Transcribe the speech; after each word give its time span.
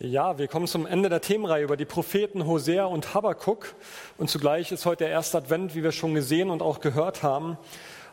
Ja, 0.00 0.38
wir 0.38 0.46
kommen 0.46 0.68
zum 0.68 0.86
Ende 0.86 1.08
der 1.08 1.20
Themenreihe 1.20 1.64
über 1.64 1.76
die 1.76 1.84
Propheten 1.84 2.46
Hosea 2.46 2.84
und 2.84 3.14
Habakkuk. 3.14 3.74
Und 4.16 4.30
zugleich 4.30 4.70
ist 4.70 4.86
heute 4.86 5.02
der 5.02 5.08
erste 5.08 5.38
Advent, 5.38 5.74
wie 5.74 5.82
wir 5.82 5.90
schon 5.90 6.14
gesehen 6.14 6.50
und 6.50 6.62
auch 6.62 6.78
gehört 6.78 7.24
haben. 7.24 7.58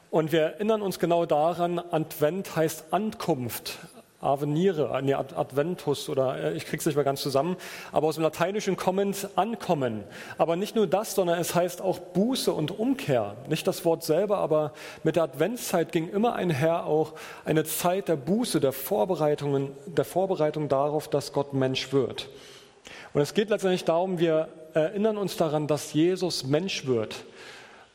Und 0.10 0.32
wir 0.32 0.42
erinnern 0.42 0.82
uns 0.82 0.98
genau 0.98 1.28
daran, 1.28 1.78
Advent 1.78 2.56
heißt 2.56 2.92
Ankunft. 2.92 3.78
Avenire, 4.22 5.00
nee, 5.04 5.14
Adventus 5.14 6.10
oder 6.10 6.42
äh, 6.42 6.54
ich 6.54 6.66
krieg's 6.66 6.86
nicht 6.86 6.96
mehr 6.96 7.04
ganz 7.04 7.22
zusammen, 7.22 7.58
aber 7.92 8.08
aus 8.08 8.16
dem 8.16 8.24
Lateinischen 8.24 8.78
kommend 8.78 9.30
ankommen. 9.36 10.04
Aber 10.38 10.56
nicht 10.56 10.76
nur 10.76 10.88
das, 10.88 11.16
sondern 11.16 11.40
es 11.40 11.54
heißt 11.54 11.82
auch 11.82 12.00
Buße 12.00 12.52
und 12.52 12.72
Umkehr. 12.72 13.36
Nicht 13.48 13.68
das 13.68 13.86
Wort 13.86 14.04
selber, 14.04 14.38
aber 14.38 14.74
mit 15.04 15.16
der 15.16 15.24
Adventszeit 15.24 15.92
ging 15.92 16.10
immer 16.10 16.34
einher 16.34 16.86
auch 16.86 17.14
eine 17.44 17.64
Zeit 17.66 18.08
der 18.08 18.16
Buße, 18.16 18.60
der 18.60 18.72
Vorbereitungen, 18.72 19.72
der 19.86 20.06
Vorbereitung 20.06 20.70
darauf, 20.70 21.08
dass 21.08 21.34
Gott 21.34 21.54
Mensch 21.54 21.94
wird. 21.94 22.30
Und 23.14 23.22
es 23.22 23.34
geht 23.34 23.50
letztendlich 23.50 23.86
darum, 23.86 24.20
wir 24.20 24.50
erinnern 24.74 25.18
uns 25.18 25.38
daran, 25.38 25.68
dass 25.68 25.94
Jesus 25.94 26.44
Mensch 26.44 26.86
wird. 26.86 27.26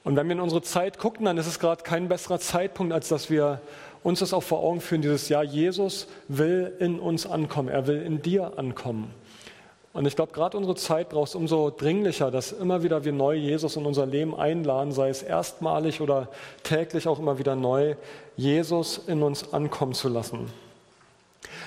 Und 0.02 0.16
wenn 0.16 0.26
wir 0.28 0.32
in 0.32 0.40
unsere 0.40 0.62
Zeit 0.62 0.98
gucken, 0.98 1.26
dann 1.26 1.36
ist 1.36 1.46
es 1.46 1.58
gerade 1.58 1.82
kein 1.82 2.08
besserer 2.08 2.40
Zeitpunkt, 2.40 2.92
als 2.92 3.08
dass 3.08 3.28
wir 3.28 3.60
uns 4.02 4.20
das 4.20 4.32
auch 4.32 4.42
vor 4.42 4.60
Augen 4.60 4.80
führen, 4.80 5.02
dieses 5.02 5.28
Jahr, 5.28 5.44
Jesus 5.44 6.06
will 6.28 6.72
in 6.78 6.98
uns 6.98 7.26
ankommen, 7.26 7.68
er 7.68 7.86
will 7.86 8.02
in 8.02 8.22
dir 8.22 8.58
ankommen. 8.58 9.12
Und 9.92 10.06
ich 10.06 10.14
glaube, 10.14 10.32
gerade 10.32 10.56
unsere 10.56 10.76
Zeit 10.76 11.08
braucht 11.08 11.30
es 11.30 11.34
umso 11.34 11.70
dringlicher, 11.70 12.30
dass 12.30 12.52
immer 12.52 12.84
wieder 12.84 13.04
wir 13.04 13.12
neu 13.12 13.34
Jesus 13.34 13.74
in 13.74 13.86
unser 13.86 14.06
Leben 14.06 14.36
einladen, 14.36 14.92
sei 14.92 15.08
es 15.08 15.22
erstmalig 15.22 16.00
oder 16.00 16.28
täglich 16.62 17.08
auch 17.08 17.18
immer 17.18 17.38
wieder 17.38 17.56
neu, 17.56 17.96
Jesus 18.36 19.00
in 19.08 19.22
uns 19.22 19.52
ankommen 19.52 19.94
zu 19.94 20.08
lassen. 20.08 20.46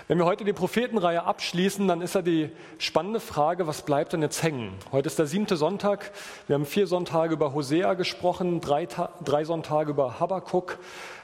Wenn 0.10 0.18
wir 0.18 0.26
heute 0.26 0.44
die 0.44 0.52
Prophetenreihe 0.52 1.24
abschließen, 1.24 1.88
dann 1.88 2.02
ist 2.02 2.14
ja 2.14 2.22
die 2.22 2.52
spannende 2.78 3.22
Frage, 3.22 3.68
was 3.68 3.84
bleibt 3.84 4.12
denn 4.12 4.22
jetzt 4.22 4.44
hängen? 4.44 4.74
Heute 4.92 5.08
ist 5.08 5.18
der 5.18 5.28
siebte 5.28 5.56
Sonntag. 5.56 6.12
Wir 6.48 6.56
haben 6.56 6.66
vier 6.66 6.88
Sonntage 6.88 7.34
über 7.34 7.54
Hosea 7.54 7.94
gesprochen, 7.94 8.60
drei, 8.60 8.86
drei 9.24 9.46
Sonntage 9.46 9.92
über 9.92 10.20
Habakkuk. 10.20 10.78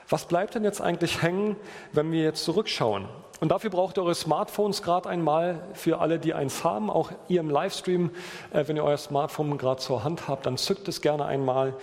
Was 0.07 0.25
bleibt 0.25 0.55
denn 0.55 0.63
jetzt 0.63 0.80
eigentlich 0.80 1.22
hängen, 1.22 1.57
wenn 1.91 2.13
wir 2.13 2.23
jetzt 2.23 2.45
zurückschauen? 2.45 3.09
Und 3.41 3.50
dafür 3.50 3.69
braucht 3.69 3.97
ihr 3.97 4.03
eure 4.03 4.16
Smartphones 4.16 4.81
gerade 4.81 5.09
einmal 5.09 5.61
für 5.73 6.00
alle, 6.00 6.17
die 6.17 6.33
eins 6.33 6.63
haben. 6.63 6.89
Auch 6.89 7.11
ihr 7.27 7.41
im 7.41 7.50
Livestream, 7.50 8.11
äh, 8.53 8.66
wenn 8.67 8.77
ihr 8.77 8.85
euer 8.85 8.97
Smartphone 8.97 9.57
gerade 9.57 9.81
zur 9.81 10.05
Hand 10.05 10.30
habt, 10.30 10.45
dann 10.45 10.55
zückt 10.55 10.88
es 10.88 11.02
gerne 11.02 11.25
einmal 11.25 11.73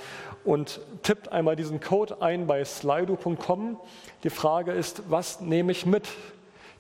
und 0.45 0.81
tippt 1.03 1.31
einmal 1.31 1.57
diesen 1.57 1.81
Code 1.81 2.23
ein 2.23 2.47
bei 2.47 2.65
slido.com. 2.65 3.79
Die 4.23 4.31
Frage 4.31 4.73
ist, 4.73 5.03
was 5.11 5.43
nehme 5.43 5.73
ich 5.73 5.85
mit? 5.85 6.09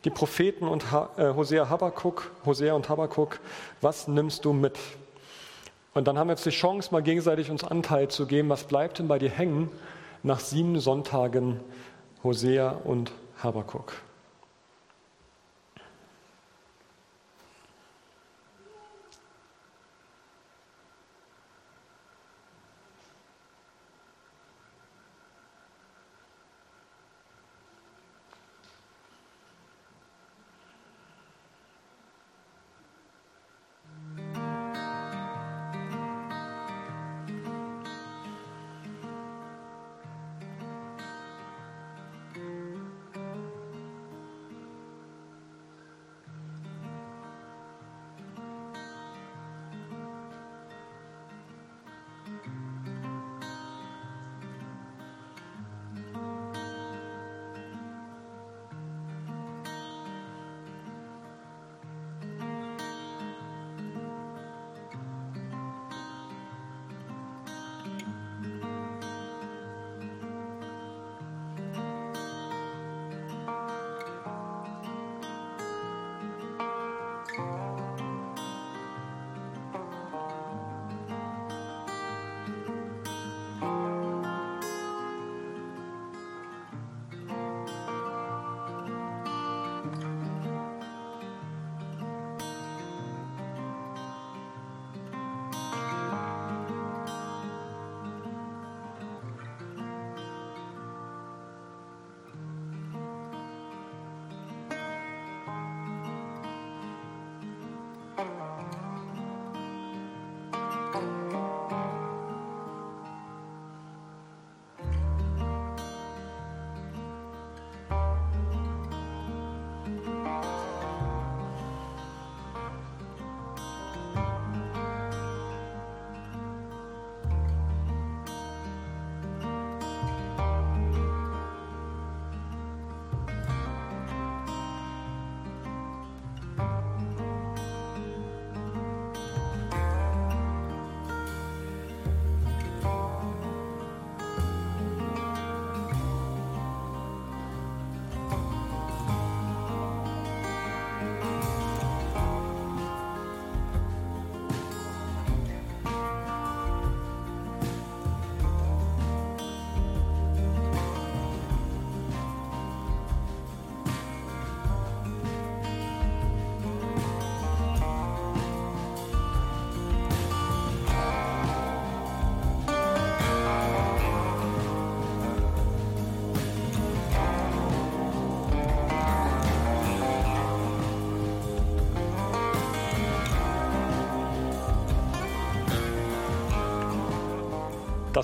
Die 0.06 0.10
Propheten 0.10 0.66
und 0.66 0.84
äh, 1.18 1.34
Hosea, 1.34 1.68
Habakkuk, 1.68 2.30
Hosea 2.46 2.72
und 2.72 2.88
Habakkuk, 2.88 3.40
was 3.82 4.08
nimmst 4.08 4.46
du 4.46 4.54
mit? 4.54 4.78
Und 5.92 6.08
dann 6.08 6.18
haben 6.18 6.28
wir 6.28 6.32
jetzt 6.32 6.46
die 6.46 6.50
Chance, 6.50 6.88
mal 6.92 7.02
gegenseitig 7.02 7.50
uns 7.50 7.62
Anteil 7.62 8.08
zu 8.08 8.26
geben. 8.26 8.48
Was 8.48 8.64
bleibt 8.64 8.98
denn 8.98 9.08
bei 9.08 9.18
dir 9.18 9.30
hängen? 9.30 9.68
nach 10.26 10.40
sieben 10.40 10.80
Sonntagen 10.80 11.60
Hosea 12.24 12.70
und 12.84 13.12
Habakuk. 13.42 13.92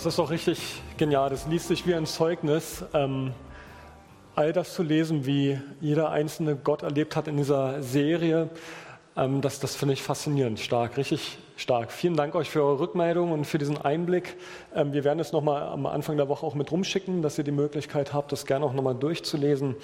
Das 0.02 0.14
ist 0.14 0.18
doch 0.18 0.30
richtig 0.30 0.82
genial. 0.96 1.30
Das 1.30 1.46
liest 1.46 1.68
sich 1.68 1.86
wie 1.86 1.94
ein 1.94 2.06
Zeugnis. 2.06 2.84
Ähm, 2.92 3.30
all 4.34 4.52
das 4.52 4.74
zu 4.74 4.82
lesen, 4.82 5.26
wie 5.26 5.60
jeder 5.80 6.10
einzelne 6.10 6.56
Gott 6.56 6.82
erlebt 6.82 7.14
hat 7.14 7.28
in 7.28 7.36
dieser 7.36 7.80
Serie, 7.84 8.50
ähm, 9.16 9.42
das, 9.42 9.60
das 9.60 9.76
finde 9.76 9.94
ich 9.94 10.02
faszinierend, 10.02 10.58
stark, 10.58 10.96
richtig 10.96 11.38
stark. 11.54 11.92
Vielen 11.92 12.16
Dank 12.16 12.34
euch 12.34 12.50
für 12.50 12.64
eure 12.64 12.80
Rückmeldung 12.80 13.30
und 13.30 13.44
für 13.44 13.58
diesen 13.58 13.78
Einblick. 13.78 14.36
Ähm, 14.74 14.92
wir 14.92 15.04
werden 15.04 15.20
es 15.20 15.30
nochmal 15.30 15.62
am 15.62 15.86
Anfang 15.86 16.16
der 16.16 16.28
Woche 16.28 16.44
auch 16.44 16.56
mit 16.56 16.72
rumschicken, 16.72 17.22
dass 17.22 17.38
ihr 17.38 17.44
die 17.44 17.52
Möglichkeit 17.52 18.12
habt, 18.12 18.32
das 18.32 18.44
gerne 18.44 18.64
auch 18.66 18.72
nochmal 18.72 18.96
durchzulesen. 18.96 19.76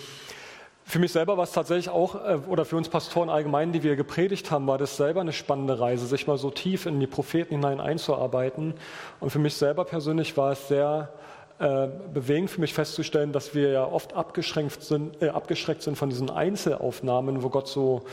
Für 0.89 0.99
mich 0.99 1.13
selber 1.13 1.37
war 1.37 1.45
es 1.45 1.53
tatsächlich 1.53 1.91
auch, 1.91 2.15
äh, 2.15 2.39
oder 2.49 2.65
für 2.65 2.77
uns 2.77 2.89
Pastoren 2.89 3.29
allgemein, 3.29 3.73
die 3.73 3.83
wir 3.83 3.95
gepredigt 3.95 4.51
haben, 4.51 4.67
war 4.67 4.79
das 4.79 4.97
selber 4.97 5.21
eine 5.21 5.35
spannende 5.35 5.79
Reise, 5.79 6.07
sich 6.07 6.27
mal 6.27 6.39
so 6.39 6.51
tief 6.51 6.87
in 6.87 6.99
die 6.99 7.07
Propheten 7.07 7.57
hinein 7.57 7.79
einzuarbeiten. 7.79 8.73
Und 9.21 9.29
für 9.29 9.39
mich 9.39 9.53
selber 9.53 9.85
persönlich 9.85 10.39
war 10.39 10.53
es 10.53 10.67
sehr 10.69 11.13
äh, 11.59 11.89
bewegend 12.15 12.49
für 12.49 12.63
mich 12.63 12.73
festzustellen, 12.73 13.33
dass 13.33 13.55
wir 13.55 13.71
ja 13.71 13.85
oft 13.85 14.15
abgeschränkt 14.15 14.83
sind, 14.83 15.21
äh, 15.21 15.29
abgeschreckt 15.29 15.83
sind 15.83 15.99
von 15.99 16.09
diesen 16.09 16.31
Einzelaufnahmen, 16.31 17.43
wo 17.43 17.51
Gott 17.51 17.69
so 17.69 18.05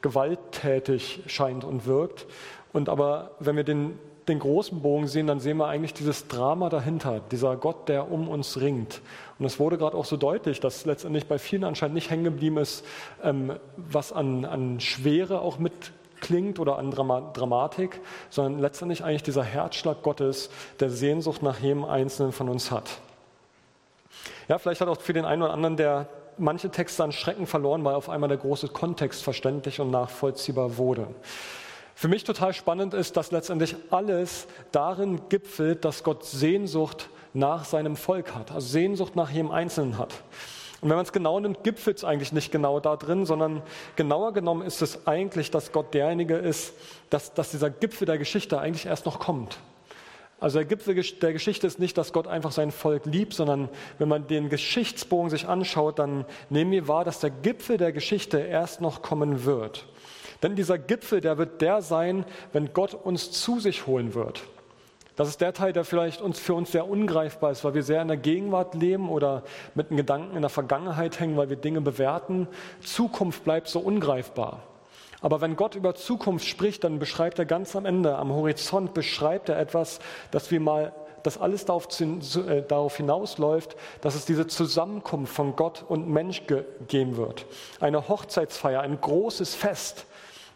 gewalttätig 0.00 1.24
scheint 1.26 1.64
und 1.64 1.84
wirkt. 1.84 2.26
Und 2.72 2.88
aber 2.88 3.32
wenn 3.40 3.56
wir 3.56 3.64
den 3.64 3.98
den 4.28 4.38
großen 4.38 4.80
Bogen 4.82 5.08
sehen, 5.08 5.26
dann 5.26 5.40
sehen 5.40 5.56
wir 5.56 5.66
eigentlich 5.66 5.94
dieses 5.94 6.28
Drama 6.28 6.68
dahinter, 6.68 7.20
dieser 7.30 7.56
Gott, 7.56 7.88
der 7.88 8.10
um 8.10 8.28
uns 8.28 8.60
ringt. 8.60 9.00
Und 9.38 9.46
es 9.46 9.58
wurde 9.58 9.78
gerade 9.78 9.96
auch 9.96 10.04
so 10.04 10.16
deutlich, 10.16 10.60
dass 10.60 10.84
letztendlich 10.84 11.26
bei 11.26 11.38
vielen 11.38 11.64
anscheinend 11.64 11.94
nicht 11.94 12.10
hängen 12.10 12.24
geblieben 12.24 12.58
ist, 12.58 12.84
ähm, 13.22 13.58
was 13.76 14.12
an, 14.12 14.44
an 14.44 14.78
Schwere 14.80 15.40
auch 15.40 15.58
mitklingt 15.58 16.60
oder 16.60 16.78
an 16.78 16.90
Dramatik, 16.90 18.00
sondern 18.30 18.60
letztendlich 18.60 19.02
eigentlich 19.02 19.24
dieser 19.24 19.44
Herzschlag 19.44 20.02
Gottes, 20.02 20.50
der 20.78 20.90
Sehnsucht 20.90 21.42
nach 21.42 21.58
jedem 21.58 21.84
Einzelnen 21.84 22.32
von 22.32 22.48
uns 22.48 22.70
hat. 22.70 23.00
Ja, 24.48 24.58
vielleicht 24.58 24.80
hat 24.80 24.88
auch 24.88 25.00
für 25.00 25.12
den 25.12 25.24
einen 25.24 25.42
oder 25.42 25.52
anderen 25.52 25.76
der 25.76 26.08
manche 26.38 26.70
Texte 26.70 27.04
an 27.04 27.12
Schrecken 27.12 27.46
verloren, 27.46 27.84
weil 27.84 27.94
auf 27.94 28.08
einmal 28.08 28.28
der 28.28 28.38
große 28.38 28.68
Kontext 28.68 29.22
verständlich 29.22 29.80
und 29.80 29.90
nachvollziehbar 29.90 30.76
wurde. 30.76 31.08
Für 32.02 32.08
mich 32.08 32.24
total 32.24 32.52
spannend 32.52 32.94
ist, 32.94 33.16
dass 33.16 33.30
letztendlich 33.30 33.76
alles 33.90 34.48
darin 34.72 35.20
gipfelt, 35.28 35.84
dass 35.84 36.02
Gott 36.02 36.24
Sehnsucht 36.24 37.08
nach 37.32 37.64
seinem 37.64 37.94
Volk 37.94 38.34
hat, 38.34 38.50
also 38.50 38.66
Sehnsucht 38.66 39.14
nach 39.14 39.30
jedem 39.30 39.52
Einzelnen 39.52 39.98
hat. 39.98 40.12
Und 40.80 40.88
wenn 40.88 40.96
man 40.96 41.04
es 41.04 41.12
genau 41.12 41.38
nimmt, 41.38 41.62
gipfelt 41.62 41.98
es 41.98 42.04
eigentlich 42.04 42.32
nicht 42.32 42.50
genau 42.50 42.80
da 42.80 42.96
drin, 42.96 43.24
sondern 43.24 43.62
genauer 43.94 44.32
genommen 44.32 44.66
ist 44.66 44.82
es 44.82 45.06
eigentlich, 45.06 45.52
dass 45.52 45.70
Gott 45.70 45.94
derjenige 45.94 46.34
ist, 46.34 46.74
dass, 47.08 47.34
dass 47.34 47.52
dieser 47.52 47.70
Gipfel 47.70 48.04
der 48.04 48.18
Geschichte 48.18 48.58
eigentlich 48.58 48.86
erst 48.86 49.06
noch 49.06 49.20
kommt. 49.20 49.60
Also 50.40 50.58
der 50.58 50.66
Gipfel 50.66 50.96
der 50.96 51.32
Geschichte 51.32 51.68
ist 51.68 51.78
nicht, 51.78 51.96
dass 51.96 52.12
Gott 52.12 52.26
einfach 52.26 52.50
sein 52.50 52.72
Volk 52.72 53.06
liebt, 53.06 53.34
sondern 53.34 53.68
wenn 53.98 54.08
man 54.08 54.26
den 54.26 54.48
Geschichtsbogen 54.48 55.30
sich 55.30 55.46
anschaut, 55.46 56.00
dann 56.00 56.24
nehmen 56.50 56.72
wir 56.72 56.88
wahr, 56.88 57.04
dass 57.04 57.20
der 57.20 57.30
Gipfel 57.30 57.76
der 57.76 57.92
Geschichte 57.92 58.40
erst 58.40 58.80
noch 58.80 59.02
kommen 59.02 59.44
wird. 59.44 59.86
Denn 60.42 60.56
dieser 60.56 60.78
Gipfel, 60.78 61.20
der 61.20 61.38
wird 61.38 61.60
der 61.60 61.82
sein, 61.82 62.24
wenn 62.52 62.72
Gott 62.72 62.94
uns 62.94 63.30
zu 63.30 63.60
sich 63.60 63.86
holen 63.86 64.14
wird. 64.14 64.42
Das 65.14 65.28
ist 65.28 65.40
der 65.40 65.52
Teil, 65.52 65.72
der 65.72 65.84
vielleicht 65.84 66.22
uns, 66.22 66.38
für 66.38 66.54
uns 66.54 66.72
sehr 66.72 66.88
ungreifbar 66.88 67.50
ist, 67.50 67.64
weil 67.64 67.74
wir 67.74 67.82
sehr 67.82 68.00
in 68.00 68.08
der 68.08 68.16
Gegenwart 68.16 68.74
leben 68.74 69.10
oder 69.10 69.42
mit 69.74 69.90
einem 69.90 69.98
Gedanken 69.98 70.36
in 70.36 70.42
der 70.42 70.48
Vergangenheit 70.48 71.20
hängen, 71.20 71.36
weil 71.36 71.50
wir 71.50 71.56
Dinge 71.56 71.82
bewerten. 71.82 72.48
Zukunft 72.80 73.44
bleibt 73.44 73.68
so 73.68 73.78
ungreifbar. 73.80 74.62
Aber 75.20 75.40
wenn 75.40 75.54
Gott 75.54 75.74
über 75.76 75.94
Zukunft 75.94 76.46
spricht, 76.46 76.82
dann 76.82 76.98
beschreibt 76.98 77.38
er 77.38 77.44
ganz 77.44 77.76
am 77.76 77.84
Ende, 77.84 78.16
am 78.16 78.32
Horizont, 78.32 78.94
beschreibt 78.94 79.50
er 79.50 79.58
etwas, 79.58 80.00
dass 80.30 80.50
wir 80.50 80.60
mal 80.60 80.92
dass 81.22 81.38
alles 81.38 81.64
darauf, 81.64 81.86
äh, 82.00 82.62
darauf, 82.66 82.96
hinausläuft, 82.96 83.76
dass 84.00 84.16
es 84.16 84.24
diese 84.24 84.48
Zusammenkunft 84.48 85.32
von 85.32 85.54
Gott 85.54 85.84
und 85.88 86.08
Mensch 86.08 86.42
geben 86.88 87.16
wird. 87.16 87.46
Eine 87.78 88.08
Hochzeitsfeier, 88.08 88.80
ein 88.80 89.00
großes 89.00 89.54
Fest, 89.54 90.06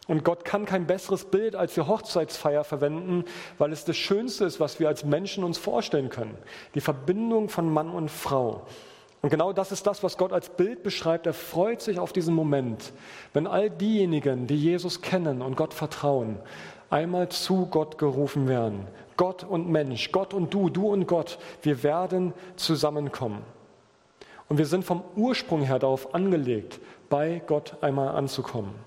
und 0.09 0.23
Gott 0.23 0.45
kann 0.45 0.67
kein 0.67 0.87
besseres 0.87 1.25
Bild 1.25 1.57
als 1.57 1.75
die 1.75 1.81
Hochzeitsfeier 1.81 2.63
verwenden, 2.63 3.25
weil 3.59 3.73
es 3.73 3.85
das 3.85 3.97
Schönste 3.97 4.45
ist, 4.45 4.61
was 4.61 4.79
wir 4.79 4.89
als 4.89 5.05
Menschen 5.05 5.43
uns 5.43 5.59
vorstellen 5.59 6.11
können. 6.11 6.37
Die 6.75 6.81
Verbindung 6.81 7.49
von 7.49 7.73
Mann 7.73 7.91
und 7.91 8.11
Frau. 8.11 8.63
Und 9.23 9.31
genau 9.31 9.53
das 9.53 9.73
ist 9.73 9.87
das, 9.87 10.05
was 10.05 10.17
Gott 10.17 10.33
als 10.33 10.51
Bild 10.51 10.85
beschreibt. 10.85 11.27
Er 11.27 11.35
freut 11.35 11.81
sich 11.81 11.99
auf 11.99 12.13
diesen 12.13 12.35
Moment, 12.35 12.93
wenn 13.33 13.49
all 13.49 13.69
diejenigen, 13.69 14.47
die 14.47 14.57
Jesus 14.57 15.03
kennen 15.03 15.43
und 15.43 15.57
Gott 15.57 15.75
vertrauen, 15.75 16.39
einmal 16.91 17.29
zu 17.29 17.67
Gott 17.67 17.99
gerufen 17.99 18.47
werden. 18.47 18.87
Gott 19.17 19.43
und 19.43 19.69
Mensch, 19.69 20.13
Gott 20.13 20.35
und 20.35 20.55
du, 20.55 20.69
du 20.69 20.89
und 20.93 21.09
Gott, 21.09 21.39
wir 21.63 21.83
werden 21.83 22.33
zusammenkommen. 22.55 23.43
Und 24.49 24.59
wir 24.59 24.67
sind 24.67 24.85
vom 24.85 25.03
Ursprung 25.17 25.63
her 25.63 25.81
darauf 25.81 26.15
angelegt, 26.15 26.79
bei 27.09 27.43
Gott 27.45 27.77
einmal 27.81 28.11
anzukommen. 28.11 28.86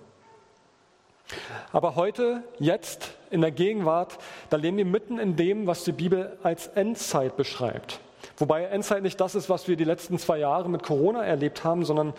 Aber 1.71 1.95
heute, 1.95 2.43
jetzt, 2.59 3.11
in 3.29 3.41
der 3.41 3.51
Gegenwart, 3.51 4.17
da 4.49 4.57
leben 4.57 4.77
wir 4.77 4.85
mitten 4.85 5.19
in 5.19 5.35
dem, 5.35 5.67
was 5.67 5.83
die 5.83 5.91
Bibel 5.91 6.37
als 6.43 6.67
Endzeit 6.67 7.37
beschreibt. 7.37 7.99
Wobei 8.37 8.63
Endzeit 8.65 9.03
nicht 9.03 9.19
das 9.19 9.35
ist, 9.35 9.49
was 9.49 9.67
wir 9.67 9.75
die 9.75 9.83
letzten 9.83 10.17
zwei 10.17 10.39
Jahre 10.39 10.69
mit 10.69 10.83
Corona 10.83 11.23
erlebt 11.23 11.63
haben, 11.63 11.85
sondern 11.85 12.13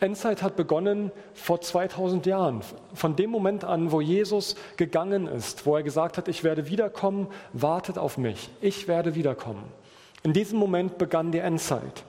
Endzeit 0.00 0.42
hat 0.42 0.56
begonnen 0.56 1.12
vor 1.34 1.60
2000 1.60 2.26
Jahren. 2.26 2.62
Von 2.94 3.16
dem 3.16 3.30
Moment 3.30 3.64
an, 3.64 3.92
wo 3.92 4.00
Jesus 4.00 4.56
gegangen 4.76 5.26
ist, 5.26 5.66
wo 5.66 5.76
er 5.76 5.82
gesagt 5.82 6.18
hat, 6.18 6.28
ich 6.28 6.42
werde 6.42 6.68
wiederkommen, 6.68 7.28
wartet 7.52 7.98
auf 7.98 8.18
mich, 8.18 8.50
ich 8.60 8.88
werde 8.88 9.14
wiederkommen. 9.14 9.64
In 10.22 10.32
diesem 10.32 10.58
Moment 10.58 10.98
begann 10.98 11.32
die 11.32 11.38
Endzeit. 11.38 12.04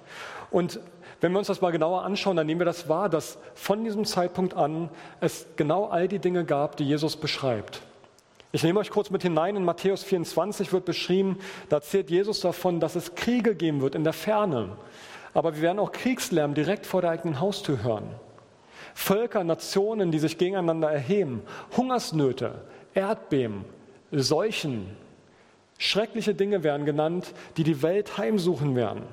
Und 0.49 0.79
wenn 1.21 1.31
wir 1.31 1.37
uns 1.39 1.47
das 1.47 1.61
mal 1.61 1.71
genauer 1.71 2.03
anschauen, 2.03 2.35
dann 2.35 2.47
nehmen 2.47 2.59
wir 2.59 2.65
das 2.65 2.89
wahr, 2.89 3.07
dass 3.07 3.37
von 3.53 3.83
diesem 3.83 4.05
Zeitpunkt 4.05 4.55
an 4.55 4.89
es 5.19 5.45
genau 5.55 5.85
all 5.85 6.07
die 6.07 6.19
Dinge 6.19 6.43
gab, 6.45 6.77
die 6.77 6.83
Jesus 6.83 7.15
beschreibt. 7.15 7.81
Ich 8.51 8.63
nehme 8.63 8.79
euch 8.79 8.89
kurz 8.89 9.11
mit 9.11 9.21
hinein. 9.21 9.55
In 9.55 9.63
Matthäus 9.63 10.03
24 10.03 10.73
wird 10.73 10.83
beschrieben, 10.83 11.37
da 11.69 11.77
erzählt 11.77 12.09
Jesus 12.09 12.41
davon, 12.41 12.79
dass 12.79 12.95
es 12.95 13.15
Kriege 13.15 13.55
geben 13.55 13.81
wird 13.81 13.95
in 13.95 14.03
der 14.03 14.13
Ferne. 14.13 14.75
Aber 15.33 15.55
wir 15.55 15.61
werden 15.61 15.79
auch 15.79 15.91
Kriegslärm 15.91 16.53
direkt 16.53 16.85
vor 16.85 17.01
der 17.01 17.11
eigenen 17.11 17.39
Haustür 17.39 17.83
hören. 17.83 18.09
Völker, 18.93 19.43
Nationen, 19.43 20.11
die 20.11 20.19
sich 20.19 20.37
gegeneinander 20.37 20.91
erheben, 20.91 21.43
Hungersnöte, 21.77 22.55
Erdbeben, 22.93 23.63
Seuchen, 24.11 24.97
schreckliche 25.77 26.33
Dinge 26.33 26.63
werden 26.63 26.85
genannt, 26.85 27.33
die 27.55 27.63
die 27.63 27.81
Welt 27.81 28.17
heimsuchen 28.17 28.75
werden. 28.75 29.03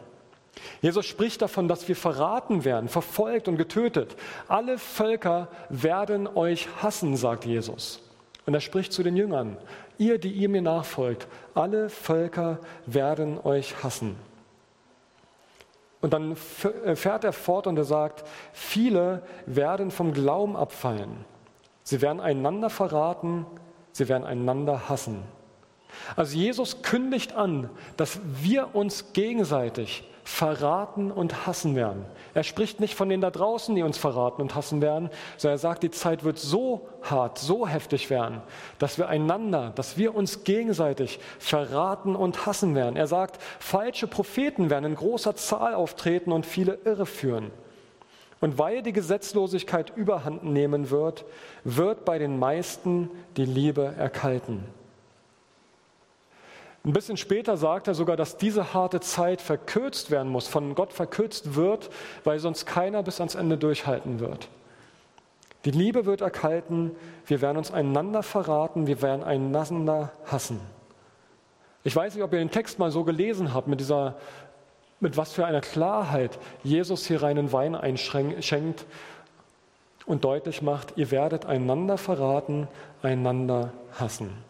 Jesus 0.81 1.06
spricht 1.06 1.43
davon, 1.43 1.69
dass 1.69 1.88
wir 1.88 1.96
verraten 1.96 2.64
werden, 2.64 2.88
verfolgt 2.88 3.49
und 3.49 3.56
getötet. 3.56 4.16
Alle 4.49 4.78
Völker 4.78 5.49
werden 5.69 6.26
euch 6.26 6.69
hassen, 6.82 7.16
sagt 7.16 7.44
Jesus. 7.44 8.00
Und 8.46 8.55
er 8.55 8.60
spricht 8.60 8.93
zu 8.93 9.02
den 9.02 9.16
Jüngern, 9.16 9.56
ihr, 9.99 10.19
die 10.19 10.32
ihr 10.32 10.49
mir 10.49 10.62
nachfolgt, 10.62 11.26
alle 11.55 11.90
Völker 11.90 12.58
werden 12.87 13.38
euch 13.44 13.82
hassen. 13.82 14.16
Und 16.00 16.12
dann 16.12 16.37
äh, 16.84 16.96
fährt 16.96 17.25
er 17.25 17.32
fort 17.32 17.66
und 17.66 17.76
er 17.76 17.84
sagt, 17.84 18.25
viele 18.52 19.22
werden 19.46 19.90
vom 19.90 20.12
Glauben 20.12 20.56
abfallen. 20.56 21.24
Sie 21.82 22.00
werden 22.00 22.20
einander 22.20 22.70
verraten, 22.70 23.46
sie 23.93 24.08
werden 24.08 24.24
einander 24.24 24.88
hassen. 24.88 25.22
Also 26.17 26.36
Jesus 26.36 26.82
kündigt 26.82 27.34
an, 27.34 27.70
dass 27.96 28.20
wir 28.24 28.74
uns 28.74 29.12
gegenseitig 29.12 30.05
verraten 30.29 31.11
und 31.11 31.47
hassen 31.47 31.75
werden. 31.75 32.05
Er 32.35 32.43
spricht 32.43 32.81
nicht 32.81 32.94
von 32.94 33.08
denen 33.08 33.23
da 33.23 33.31
draußen, 33.31 33.75
die 33.75 33.82
uns 33.82 33.97
verraten 33.97 34.43
und 34.43 34.55
hassen 34.55 34.82
werden, 34.82 35.08
sondern 35.39 35.55
er 35.55 35.58
sagt, 35.58 35.82
die 35.82 35.91
Zeit 35.91 36.23
wird 36.23 36.39
so 36.39 36.87
hart, 37.01 37.39
so 37.39 37.67
heftig 37.67 38.11
werden, 38.11 38.43
dass 38.79 38.99
wir 38.99 39.08
einander, 39.08 39.73
dass 39.75 39.97
wir 39.97 40.15
uns 40.15 40.44
gegenseitig 40.44 41.19
verraten 41.39 42.15
und 42.15 42.44
hassen 42.44 42.75
werden. 42.75 42.94
Er 42.94 43.06
sagt, 43.06 43.43
falsche 43.58 44.06
Propheten 44.06 44.69
werden 44.69 44.85
in 44.85 44.97
großer 44.97 45.35
Zahl 45.35 45.75
auftreten 45.75 46.31
und 46.31 46.44
viele 46.44 46.79
irre 46.85 47.06
führen. 47.06 47.51
Und 48.41 48.58
weil 48.58 48.82
die 48.82 48.93
Gesetzlosigkeit 48.93 49.97
überhand 49.97 50.44
nehmen 50.44 50.91
wird, 50.91 51.25
wird 51.65 52.05
bei 52.05 52.19
den 52.19 52.39
meisten 52.39 53.11
die 53.39 53.47
Liebe 53.47 53.94
erkalten. 53.97 54.63
Ein 56.85 56.93
bisschen 56.93 57.17
später 57.17 57.56
sagt 57.56 57.89
er 57.89 57.94
sogar, 57.94 58.17
dass 58.17 58.37
diese 58.37 58.73
harte 58.73 59.01
Zeit 59.01 59.43
verkürzt 59.43 60.11
werden 60.11 60.31
muss, 60.31 60.49
von 60.49 60.75
Gott 60.75 60.93
verkürzt 60.93 61.55
wird, 61.55 61.91
weil 62.25 62.39
sonst 62.39 62.67
keiner 62.67 63.03
bis 63.03 63.20
ans 63.20 63.35
Ende 63.35 63.58
durchhalten 63.58 64.20
wird. 64.20 64.49
Die 65.65 65.70
Liebe 65.70 66.06
wird 66.06 66.20
erkalten, 66.20 66.93
wir 67.27 67.41
werden 67.41 67.58
uns 67.58 67.73
einander 67.73 68.23
verraten, 68.23 68.87
wir 68.87 69.03
werden 69.03 69.25
einander 69.25 70.13
hassen. 70.25 70.61
Ich 71.85 71.94
weiß 71.94 72.15
nicht, 72.15 72.23
ob 72.23 72.32
ihr 72.32 72.39
den 72.39 72.51
Text 72.51 72.79
mal 72.79 72.91
so 72.91 73.05
gelesen 73.05 73.53
habt, 73.53 73.67
mit 73.67 73.81
dieser, 73.81 74.17
mit 75.01 75.17
was 75.17 75.32
für 75.32 75.47
einer 75.47 75.61
Klarheit 75.61 76.39
Jesus 76.63 77.06
hier 77.06 77.23
reinen 77.23 77.53
Wein 77.53 77.75
einschenkt 77.75 78.87
und 80.06 80.25
deutlich 80.25 80.63
macht, 80.63 80.94
ihr 80.97 81.11
werdet 81.11 81.44
einander 81.44 81.99
verraten, 81.99 82.69
einander 83.03 83.73
hassen. 83.99 84.47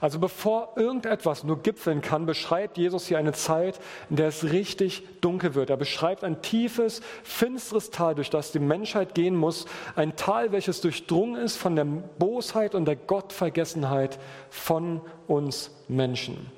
Also 0.00 0.18
bevor 0.18 0.72
irgendetwas 0.76 1.44
nur 1.44 1.62
gipfeln 1.62 2.00
kann, 2.00 2.26
beschreibt 2.26 2.78
Jesus 2.78 3.06
hier 3.06 3.18
eine 3.18 3.32
Zeit, 3.32 3.80
in 4.10 4.16
der 4.16 4.28
es 4.28 4.44
richtig 4.44 5.02
dunkel 5.20 5.54
wird. 5.54 5.70
Er 5.70 5.76
beschreibt 5.76 6.24
ein 6.24 6.42
tiefes, 6.42 7.00
finsteres 7.22 7.90
Tal, 7.90 8.14
durch 8.14 8.30
das 8.30 8.52
die 8.52 8.58
Menschheit 8.58 9.14
gehen 9.14 9.34
muss. 9.34 9.66
Ein 9.96 10.16
Tal, 10.16 10.52
welches 10.52 10.80
durchdrungen 10.80 11.40
ist 11.40 11.56
von 11.56 11.76
der 11.76 11.84
Bosheit 11.84 12.74
und 12.74 12.84
der 12.84 12.96
Gottvergessenheit 12.96 14.18
von 14.50 15.00
uns 15.26 15.70
Menschen. 15.88 16.50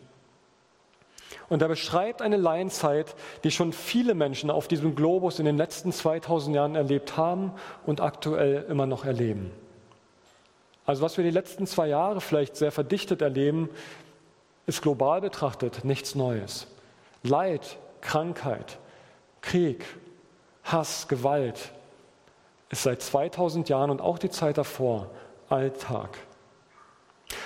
Und 1.49 1.63
er 1.63 1.69
beschreibt 1.69 2.23
eine 2.23 2.37
Laienzeit, 2.37 3.15
die 3.45 3.51
schon 3.51 3.73
viele 3.73 4.15
Menschen 4.15 4.51
auf 4.51 4.67
diesem 4.67 4.97
Globus 4.97 5.39
in 5.39 5.45
den 5.45 5.57
letzten 5.57 5.93
2000 5.93 6.57
Jahren 6.57 6.75
erlebt 6.75 7.17
haben 7.17 7.53
und 7.85 8.01
aktuell 8.01 8.67
immer 8.69 8.87
noch 8.87 9.05
erleben. 9.05 9.53
Also 10.87 11.02
was 11.02 11.16
wir 11.16 11.25
die 11.25 11.31
letzten 11.31 11.66
zwei 11.66 11.88
Jahre 11.88 12.21
vielleicht 12.21 12.57
sehr 12.57 12.73
verdichtet 12.73 13.21
erleben, 13.21 13.69
ist 14.66 14.83
global 14.83 15.21
betrachtet 15.21 15.85
nichts 15.85 16.14
Neues. 16.14 16.66
Leid, 17.23 17.76
Krankheit, 18.00 18.78
Krieg, 19.40 19.85
Hass, 20.64 21.09
Gewalt 21.09 21.73
ist 22.71 22.85
seit 22.85 23.02
2000 23.02 23.69
Jahren 23.69 23.90
und 23.90 24.00
auch 24.00 24.19
die 24.19 24.31
Zeit 24.31 24.59
davor 24.59 25.11
Alltag. 25.49 26.19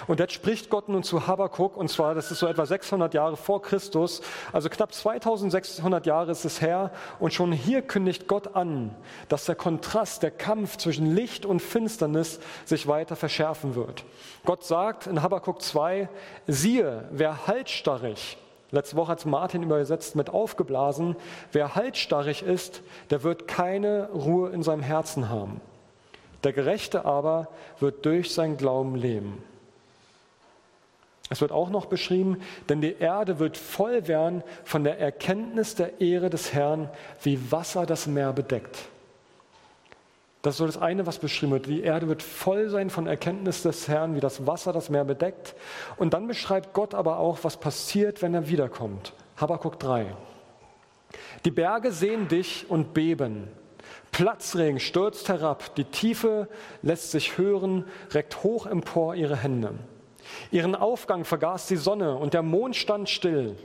Und 0.06 0.20
jetzt 0.20 0.34
spricht 0.34 0.68
Gott 0.68 0.88
nun 0.88 1.02
zu 1.02 1.26
Habakkuk, 1.26 1.76
und 1.76 1.88
zwar, 1.88 2.14
das 2.14 2.30
ist 2.30 2.38
so 2.38 2.46
etwa 2.46 2.66
600 2.66 3.14
Jahre 3.14 3.37
vor 3.37 3.62
Christus, 3.62 4.20
also 4.52 4.68
knapp 4.68 4.92
2600 4.92 6.06
Jahre 6.06 6.30
ist 6.30 6.44
es 6.44 6.60
her, 6.60 6.90
und 7.18 7.32
schon 7.32 7.52
hier 7.52 7.82
kündigt 7.82 8.28
Gott 8.28 8.54
an, 8.54 8.94
dass 9.28 9.46
der 9.46 9.54
Kontrast, 9.54 10.22
der 10.22 10.30
Kampf 10.30 10.76
zwischen 10.76 11.14
Licht 11.14 11.46
und 11.46 11.60
Finsternis 11.60 12.40
sich 12.64 12.87
weiter 12.87 13.16
verschärfen 13.16 13.75
wird. 13.75 14.04
Gott 14.44 14.64
sagt 14.64 15.06
in 15.06 15.22
Habakkuk 15.22 15.62
2, 15.62 16.08
siehe, 16.46 17.08
wer 17.10 17.46
haltstarrig, 17.46 18.37
letzte 18.70 18.96
Woche 18.96 19.12
hat 19.12 19.25
Martin 19.25 19.62
übersetzt 19.62 20.14
mit 20.14 20.28
aufgeblasen, 20.28 21.16
wer 21.52 21.75
haltstarrig 21.75 22.42
ist, 22.42 22.82
der 23.08 23.22
wird 23.22 23.49
keine 23.49 24.10
Ruhe 24.10 24.50
in 24.50 24.62
seinem 24.62 24.82
Herzen 24.82 25.30
haben. 25.30 25.60
Der 26.44 26.52
Gerechte 26.52 27.04
aber 27.04 27.49
wird 27.80 28.06
durch 28.06 28.32
sein 28.32 28.56
Glauben 28.56 28.94
leben. 28.94 29.42
Es 31.30 31.40
wird 31.40 31.52
auch 31.52 31.70
noch 31.70 31.87
beschrieben, 31.87 32.42
denn 32.68 32.80
die 32.80 32.96
Erde 32.99 33.38
wird 33.38 33.56
voll 33.56 34.08
werden 34.08 34.42
von 34.64 34.82
der 34.82 34.99
Erkenntnis 34.99 35.76
der 35.76 36.00
Ehre 36.00 36.28
des 36.28 36.52
Herrn, 36.52 36.90
wie 37.22 37.52
Wasser 37.52 37.87
das 37.87 38.08
Meer 38.08 38.32
bedeckt. 38.32 38.88
Das 40.42 40.54
ist 40.54 40.58
so 40.58 40.66
das 40.66 40.78
eine, 40.78 41.06
was 41.06 41.18
beschrieben 41.18 41.52
wird. 41.52 41.66
Die 41.66 41.82
Erde 41.82 42.08
wird 42.08 42.22
voll 42.22 42.68
sein 42.68 42.90
von 42.90 43.06
Erkenntnis 43.06 43.62
des 43.62 43.87
Herrn, 43.87 44.16
wie 44.16 44.20
das 44.20 44.46
Wasser 44.46 44.72
das 44.72 44.88
Meer 44.88 45.04
bedeckt. 45.04 45.54
Und 45.99 46.14
dann 46.14 46.26
beschreibt 46.26 46.72
Gott 46.72 46.94
aber 46.94 47.18
auch, 47.18 47.38
was 47.42 47.58
passiert, 47.58 48.22
wenn 48.22 48.34
er 48.34 48.49
wiederkommt. 48.49 49.12
Habakkuk 49.37 49.78
3. 49.78 50.06
Die 51.44 51.50
Berge 51.50 51.92
sehen 51.92 52.26
dich 52.26 52.68
und 52.68 52.92
beben. 52.92 53.49
Platzregen 54.10 54.80
stürzt 54.80 55.28
herab, 55.28 55.75
die 55.76 55.84
Tiefe 55.84 56.49
lässt 56.82 57.12
sich 57.12 57.38
hören, 57.38 57.84
reckt 58.10 58.42
hoch 58.42 58.66
empor 58.66 59.14
ihre 59.14 59.37
Hände. 59.37 59.75
Ihren 60.50 60.75
Aufgang 60.75 61.25
vergaß 61.25 61.66
die 61.66 61.76
Sonne 61.76 62.16
und 62.16 62.34
der 62.34 62.42
Mond 62.42 62.76
stand 62.76 63.08
still. 63.08 63.56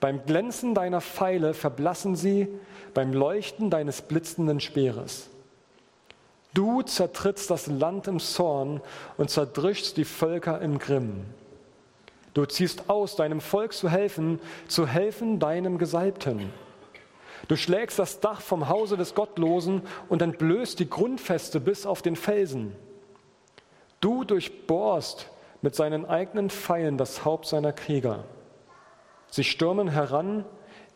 Beim 0.00 0.24
Glänzen 0.24 0.74
deiner 0.74 1.00
Pfeile 1.00 1.54
verblassen 1.54 2.14
sie, 2.14 2.48
beim 2.94 3.12
Leuchten 3.12 3.70
deines 3.70 4.02
blitzenden 4.02 4.60
Speeres. 4.60 5.28
Du 6.54 6.82
zertrittst 6.82 7.50
das 7.50 7.66
Land 7.66 8.08
im 8.08 8.20
Zorn 8.20 8.80
und 9.16 9.30
zerdrückst 9.30 9.96
die 9.96 10.04
Völker 10.04 10.60
im 10.60 10.78
Grimm. 10.78 11.24
Du 12.34 12.44
ziehst 12.46 12.88
aus, 12.88 13.16
deinem 13.16 13.40
Volk 13.40 13.72
zu 13.72 13.88
helfen, 13.88 14.40
zu 14.68 14.86
helfen 14.86 15.40
deinem 15.40 15.78
Gesalbten. 15.78 16.52
Du 17.48 17.56
schlägst 17.56 17.98
das 17.98 18.20
Dach 18.20 18.40
vom 18.40 18.68
Hause 18.68 18.96
des 18.96 19.14
Gottlosen 19.14 19.82
und 20.08 20.22
entblößt 20.22 20.78
die 20.78 20.88
Grundfeste 20.88 21.60
bis 21.60 21.86
auf 21.86 22.02
den 22.02 22.16
Felsen. 22.16 22.74
Du 24.00 24.24
durchbohrst 24.24 25.28
mit 25.62 25.74
seinen 25.74 26.06
eigenen 26.06 26.50
Pfeilen 26.50 26.98
das 26.98 27.24
Haupt 27.24 27.46
seiner 27.46 27.72
Krieger. 27.72 28.24
Sie 29.30 29.44
stürmen 29.44 29.88
heran, 29.88 30.44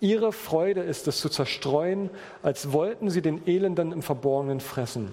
ihre 0.00 0.32
Freude 0.32 0.80
ist 0.82 1.08
es 1.08 1.20
zu 1.20 1.28
zerstreuen, 1.28 2.10
als 2.42 2.72
wollten 2.72 3.10
sie 3.10 3.22
den 3.22 3.46
Elenden 3.46 3.92
im 3.92 4.02
Verborgenen 4.02 4.60
fressen. 4.60 5.12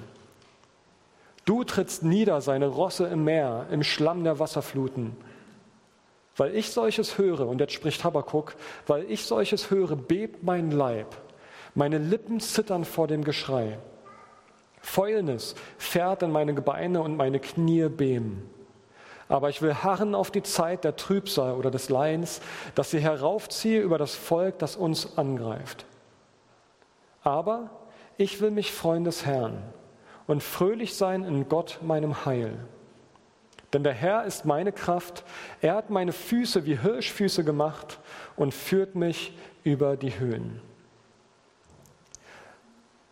Du 1.46 1.64
trittst 1.64 2.04
nieder 2.04 2.42
seine 2.42 2.68
Rosse 2.68 3.08
im 3.08 3.24
Meer, 3.24 3.68
im 3.72 3.84
Schlamm 3.84 4.24
der 4.24 4.40
Wasserfluten. 4.40 5.16
Weil 6.38 6.56
ich 6.56 6.72
solches 6.72 7.18
höre, 7.18 7.48
und 7.48 7.60
jetzt 7.60 7.74
spricht 7.74 8.04
Habakkuk, 8.04 8.56
weil 8.88 9.10
ich 9.10 9.26
solches 9.26 9.72
höre, 9.72 9.96
bebt 9.96 10.44
mein 10.44 10.72
Leib, 10.72 11.08
meine 11.76 11.98
Lippen 11.98 12.40
zittern 12.40 12.86
vor 12.86 13.08
dem 13.08 13.24
Geschrei. 13.24 13.80
Fäulnis 14.82 15.56
fährt 15.78 16.24
in 16.24 16.32
meine 16.32 16.54
Gebeine 16.54 17.02
und 17.02 17.18
meine 17.18 17.40
Knie 17.40 17.90
beben. 17.90 18.50
Aber 19.30 19.50
ich 19.50 19.62
will 19.62 19.76
harren 19.76 20.16
auf 20.16 20.32
die 20.32 20.44
Zeit 20.44 20.84
der 20.84 20.96
Trübsal 20.96 21.54
oder 21.54 21.72
des 21.72 21.90
Leins, 21.90 22.42
dass 22.76 22.92
sie 22.92 23.00
heraufziehe 23.00 23.80
über 23.80 23.98
das 23.98 24.16
Volk, 24.16 24.60
das 24.60 24.76
uns 24.76 25.18
angreift. 25.18 25.86
Aber 27.22 27.70
ich 28.18 28.42
will 28.42 28.52
mich 28.52 28.72
freuen 28.72 29.04
des 29.04 29.26
Herrn 29.26 29.62
und 30.28 30.44
fröhlich 30.44 30.96
sein 30.96 31.24
in 31.24 31.48
Gott, 31.48 31.80
meinem 31.82 32.26
Heil. 32.26 32.58
Denn 33.72 33.84
der 33.84 33.94
Herr 33.94 34.26
ist 34.26 34.46
meine 34.46 34.72
Kraft, 34.72 35.24
er 35.62 35.76
hat 35.76 35.92
meine 35.92 36.12
Füße 36.12 36.66
wie 36.66 36.80
Hirschfüße 36.80 37.44
gemacht 37.44 38.00
und 38.36 38.54
führt 38.54 38.96
mich 38.96 39.38
über 39.64 39.96
die 39.96 40.20
Höhen. 40.20 40.60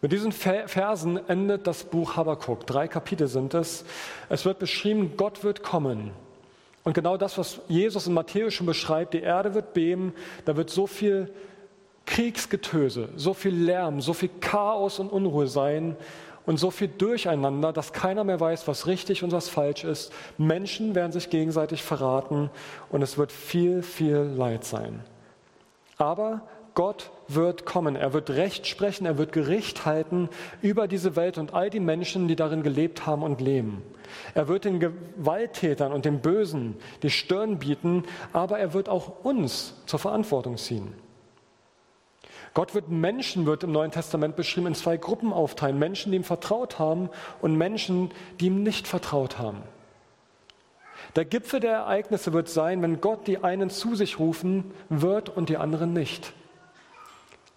Mit 0.07 0.13
diesen 0.13 0.31
Versen 0.31 1.19
endet 1.27 1.67
das 1.67 1.83
Buch 1.83 2.15
Habakkuk. 2.15 2.65
Drei 2.65 2.87
Kapitel 2.87 3.27
sind 3.27 3.53
es. 3.53 3.83
Es 4.29 4.45
wird 4.45 4.57
beschrieben, 4.57 5.17
Gott 5.17 5.43
wird 5.43 5.63
kommen. 5.63 6.11
Und 6.85 6.93
genau 6.93 7.17
das, 7.17 7.37
was 7.37 7.59
Jesus 7.67 8.07
in 8.07 8.13
Matthäus 8.13 8.53
schon 8.53 8.67
beschreibt, 8.67 9.13
die 9.13 9.19
Erde 9.19 9.53
wird 9.53 9.73
beben, 9.73 10.13
da 10.45 10.55
wird 10.55 10.69
so 10.69 10.87
viel 10.87 11.33
Kriegsgetöse, 12.05 13.09
so 13.17 13.33
viel 13.33 13.53
Lärm, 13.53 13.99
so 13.99 14.13
viel 14.13 14.29
Chaos 14.39 14.99
und 14.99 15.11
Unruhe 15.11 15.47
sein 15.47 15.97
und 16.45 16.57
so 16.57 16.71
viel 16.71 16.87
Durcheinander, 16.87 17.73
dass 17.73 17.91
keiner 17.91 18.23
mehr 18.23 18.39
weiß, 18.39 18.65
was 18.65 18.87
richtig 18.87 19.23
und 19.23 19.33
was 19.33 19.49
falsch 19.49 19.83
ist. 19.83 20.13
Menschen 20.37 20.95
werden 20.95 21.11
sich 21.11 21.29
gegenseitig 21.29 21.83
verraten 21.83 22.49
und 22.91 23.01
es 23.01 23.17
wird 23.17 23.33
viel, 23.33 23.83
viel 23.83 24.19
Leid 24.37 24.63
sein. 24.63 25.01
Aber 25.97 26.43
Gott 26.77 27.09
wird 27.27 27.65
kommen, 27.65 27.95
er 27.95 28.13
wird 28.13 28.29
Recht 28.29 28.67
sprechen, 28.67 29.07
er 29.07 29.17
wird 29.17 29.31
Gericht 29.31 29.87
halten 29.87 30.29
über 30.61 30.87
diese 30.87 31.15
Welt 31.15 31.39
und 31.39 31.55
all 31.55 31.71
die 31.71 31.79
Menschen, 31.79 32.27
die 32.27 32.35
darin 32.35 32.61
gelebt 32.61 33.07
haben 33.07 33.23
und 33.23 33.41
leben. 33.41 33.81
Er 34.35 34.47
wird 34.47 34.63
den 34.63 34.79
Gewalttätern 34.79 35.91
und 35.91 36.05
den 36.05 36.19
Bösen 36.19 36.75
die 37.01 37.09
Stirn 37.09 37.57
bieten, 37.57 38.03
aber 38.31 38.59
er 38.59 38.75
wird 38.75 38.89
auch 38.89 39.25
uns 39.25 39.73
zur 39.87 39.97
Verantwortung 39.97 40.57
ziehen. 40.57 40.93
Gott 42.53 42.75
wird 42.75 42.89
Menschen, 42.89 43.47
wird 43.47 43.63
im 43.63 43.71
Neuen 43.71 43.89
Testament 43.89 44.35
beschrieben, 44.35 44.67
in 44.67 44.75
zwei 44.75 44.97
Gruppen 44.97 45.33
aufteilen. 45.33 45.79
Menschen, 45.79 46.11
die 46.11 46.19
ihm 46.19 46.23
vertraut 46.23 46.77
haben 46.77 47.09
und 47.41 47.57
Menschen, 47.57 48.11
die 48.39 48.47
ihm 48.47 48.61
nicht 48.61 48.87
vertraut 48.87 49.39
haben. 49.39 49.63
Der 51.15 51.25
Gipfel 51.25 51.59
der 51.59 51.71
Ereignisse 51.71 52.33
wird 52.33 52.49
sein, 52.49 52.83
wenn 52.83 53.01
Gott 53.01 53.25
die 53.25 53.43
einen 53.43 53.71
zu 53.71 53.95
sich 53.95 54.19
rufen 54.19 54.75
wird 54.89 55.35
und 55.35 55.49
die 55.49 55.57
anderen 55.57 55.93
nicht. 55.93 56.33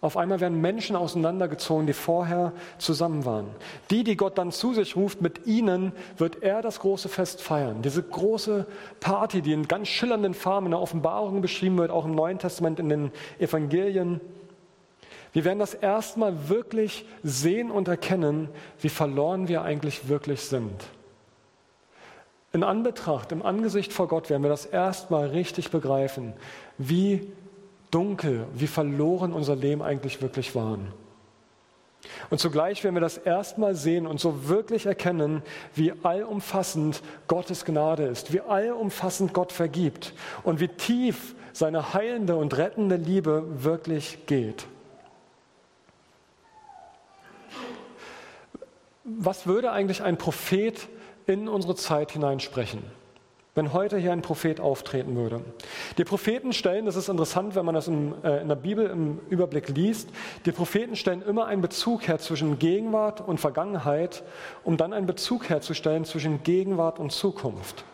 Auf 0.02 0.16
einmal 0.16 0.40
werden 0.40 0.62
Menschen 0.62 0.97
auseinandergezogen, 0.97 1.87
die 1.87 1.92
vorher 1.92 2.52
zusammen 2.78 3.26
waren. 3.26 3.49
Die, 3.90 4.02
die 4.02 4.16
Gott 4.16 4.38
dann 4.38 4.50
zu 4.50 4.73
sich 4.73 4.97
ruft, 4.97 5.21
mit 5.21 5.47
ihnen 5.47 5.92
wird 6.16 6.42
er 6.42 6.62
das 6.62 6.80
große 6.80 7.11
Fest 7.11 7.42
feiern. 7.42 7.83
Diese 7.83 8.02
große 8.02 8.66
Party, 9.00 9.42
die 9.42 9.52
in 9.52 9.69
ganz 9.69 9.88
schillernden 9.88 10.33
Farben 10.33 10.66
in 10.66 10.73
der 10.73 10.80
Offenbarung 10.80 11.42
beschrieben 11.42 11.76
wird, 11.76 11.90
auch 11.90 12.07
im 12.07 12.14
Neuen 12.14 12.38
Testament 12.38 12.80
in 12.80 12.88
den 12.88 13.12
Evangelien. 13.38 14.23
Wir 15.35 15.45
werden 15.45 15.59
das 15.59 15.75
erstmal 15.75 16.49
wirklich 16.49 17.04
sehen 17.23 17.71
und 17.71 17.87
erkennen, 17.87 18.49
wie 18.80 18.88
verloren 18.88 19.49
wir 19.49 19.62
eigentlich 19.62 20.09
wirklich 20.09 20.40
sind. 20.40 20.73
In 22.52 22.64
Anbetracht, 22.64 23.33
im 23.33 23.45
Angesicht 23.45 23.92
vor 23.92 24.09
Gott 24.09 24.30
werden 24.30 24.42
wir 24.42 24.50
das 24.50 24.64
erstmal 24.64 25.28
richtig 25.28 25.71
begreifen, 25.71 26.33
wie 26.78 27.30
dunkel, 27.90 28.47
wie 28.54 28.66
verloren 28.66 29.32
unser 29.32 29.56
Leben 29.56 29.82
eigentlich 29.82 30.23
wirklich 30.23 30.54
waren. 30.54 30.92
Und 32.30 32.38
zugleich 32.38 32.82
werden 32.82 32.94
wir 32.94 33.00
das 33.00 33.18
erstmal 33.18 33.75
sehen 33.75 34.06
und 34.06 34.20
so 34.20 34.49
wirklich 34.49 34.87
erkennen, 34.87 35.42
wie 35.75 35.92
allumfassend 36.02 37.02
Gottes 37.28 37.64
Gnade 37.64 38.04
ist, 38.04 38.32
wie 38.32 38.40
allumfassend 38.40 39.35
Gott 39.35 39.52
vergibt 39.52 40.14
und 40.42 40.61
wie 40.61 40.68
tief 40.68 41.35
seine 41.52 41.92
heilende 41.92 42.37
und 42.37 42.56
rettende 42.56 42.97
Liebe 42.97 43.44
wirklich 43.64 44.26
geht. 44.26 44.66
Was 49.04 49.47
würde 49.47 49.73
eigentlich 49.73 50.02
ein 50.02 50.16
Prophet 50.16 50.88
in 51.26 51.49
unsere 51.49 51.75
Zeit 51.75 52.12
hineinsprechen? 52.12 52.82
Wenn 53.61 53.75
heute 53.75 53.99
hier 53.99 54.12
ein 54.12 54.23
Prophet 54.23 54.59
auftreten 54.59 55.17
würde. 55.17 55.43
Die 55.99 56.05
Propheten 56.05 56.55
stellen, 56.55 56.87
das 56.87 56.97
ist 56.97 57.11
interessant, 57.11 57.55
wenn 57.55 57.67
man 57.67 57.75
das 57.75 57.88
in, 57.88 58.14
äh, 58.25 58.40
in 58.40 58.49
der 58.49 58.57
Bibel 58.57 58.87
im 58.87 59.21
Überblick 59.29 59.69
liest, 59.69 60.09
die 60.47 60.52
Propheten 60.52 60.97
stellen 60.97 61.21
immer 61.21 61.45
einen 61.45 61.61
Bezug 61.61 62.09
her 62.09 62.19
zwischen 62.19 62.59
Gegenwart 62.59 63.21
und 63.21 63.38
Vergangenheit, 63.38 64.23
um 64.64 64.79
dann 64.79 64.95
einen 64.95 65.05
Bezug 65.05 65.50
herzustellen 65.50 66.07
zwischen 66.07 66.43
Gegenwart 66.43 66.99
und 66.99 67.12
Zukunft. 67.12 67.85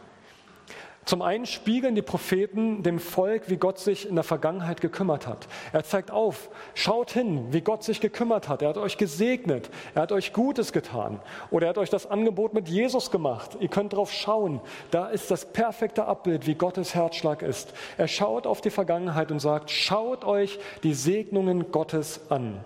Zum 1.07 1.23
einen 1.23 1.47
spiegeln 1.47 1.95
die 1.95 2.03
Propheten 2.03 2.83
dem 2.83 2.99
Volk, 2.99 3.49
wie 3.49 3.59
Gott 3.59 3.79
sich 3.79 4.09
in 4.09 4.17
der 4.17 4.25
Vergangenheit 4.25 4.81
gekümmert 4.81 5.29
hat. 5.29 5.47
Er 5.73 5.85
zeigt 5.85 6.11
auf, 6.11 6.51
schaut 6.75 7.13
hin, 7.13 7.47
wie 7.53 7.61
Gott 7.61 7.85
sich 7.85 8.01
gekümmert 8.01 8.49
hat. 8.49 8.61
Er 8.61 8.71
hat 8.71 8.77
euch 8.77 8.99
gesegnet, 8.99 9.71
er 9.95 10.03
hat 10.03 10.11
euch 10.11 10.33
Gutes 10.33 10.73
getan 10.73 11.21
oder 11.53 11.67
er 11.67 11.71
hat 11.71 11.79
euch 11.79 11.91
das 11.91 12.11
Angebot 12.11 12.55
mit 12.55 12.69
Jesus 12.69 13.13
gemacht. 13.13 13.57
Ihr 13.61 13.69
könnt 13.69 13.93
drauf 13.93 14.13
schauen. 14.13 14.61
Da 14.91 15.07
ist 15.07 15.31
das 15.31 15.45
perfekte 15.53 16.07
Abbild, 16.07 16.49
wie 16.49 16.57
Gottes 16.57 16.97
Herzschlag 16.97 17.43
ist. 17.43 17.73
Er 17.97 18.09
schaut 18.09 18.45
auf 18.45 18.61
die 18.61 18.71
Vergangenheit 18.71 19.31
und 19.31 19.39
sagt, 19.39 19.71
schaut 19.71 20.25
euch 20.25 20.59
die 20.83 20.95
Segnungen 20.95 21.71
Gottes 21.71 22.21
an. 22.31 22.65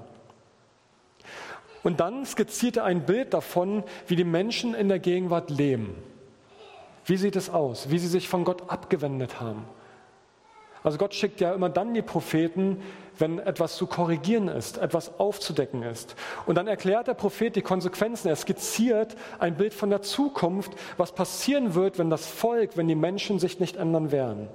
Und 1.82 2.00
dann 2.00 2.24
skizziert 2.24 2.78
er 2.78 2.84
ein 2.84 3.04
Bild 3.04 3.34
davon, 3.34 3.84
wie 4.06 4.16
die 4.16 4.24
Menschen 4.24 4.72
in 4.72 4.88
der 4.88 4.98
Gegenwart 4.98 5.50
leben. 5.50 5.94
Wie 7.10 7.16
sieht 7.16 7.34
es 7.34 7.50
aus? 7.50 7.90
Wie 7.90 7.98
sie 7.98 8.06
sich 8.06 8.28
von 8.28 8.44
Gott 8.44 8.70
abgewendet 8.70 9.40
haben. 9.40 9.64
Also 10.84 10.96
Gott 10.96 11.12
schickt 11.12 11.40
ja 11.40 11.52
immer 11.52 11.68
dann 11.68 11.92
die 11.92 12.02
Propheten, 12.02 12.80
wenn 13.18 13.40
etwas 13.40 13.74
zu 13.74 13.88
korrigieren 13.88 14.46
ist, 14.46 14.78
etwas 14.78 15.18
aufzudecken 15.18 15.82
ist. 15.82 16.14
Und 16.46 16.54
dann 16.54 16.68
erklärt 16.68 17.08
der 17.08 17.14
Prophet 17.14 17.56
die 17.56 17.62
Konsequenzen. 17.62 18.28
Er 18.28 18.36
skizziert 18.36 19.16
ein 19.40 19.56
Bild 19.56 19.74
von 19.74 19.90
der 19.90 20.02
Zukunft, 20.02 20.70
was 20.98 21.10
passieren 21.10 21.74
wird, 21.74 21.98
wenn 21.98 22.10
das 22.10 22.26
Volk, 22.26 22.76
wenn 22.76 22.86
die 22.86 22.94
Menschen 22.94 23.40
sich 23.40 23.58
nicht 23.58 23.74
ändern 23.74 24.12
werden. 24.12 24.46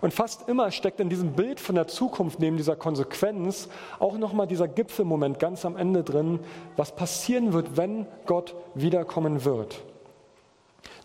Und 0.00 0.14
fast 0.14 0.48
immer 0.48 0.70
steckt 0.70 0.98
in 0.98 1.10
diesem 1.10 1.34
Bild 1.34 1.60
von 1.60 1.74
der 1.74 1.88
Zukunft, 1.88 2.40
neben 2.40 2.56
dieser 2.56 2.74
Konsequenz, 2.74 3.68
auch 3.98 4.16
nochmal 4.16 4.46
dieser 4.46 4.66
Gipfelmoment 4.66 5.38
ganz 5.40 5.66
am 5.66 5.76
Ende 5.76 6.02
drin, 6.04 6.40
was 6.74 6.96
passieren 6.96 7.52
wird, 7.52 7.76
wenn 7.76 8.06
Gott 8.24 8.54
wiederkommen 8.74 9.44
wird. 9.44 9.84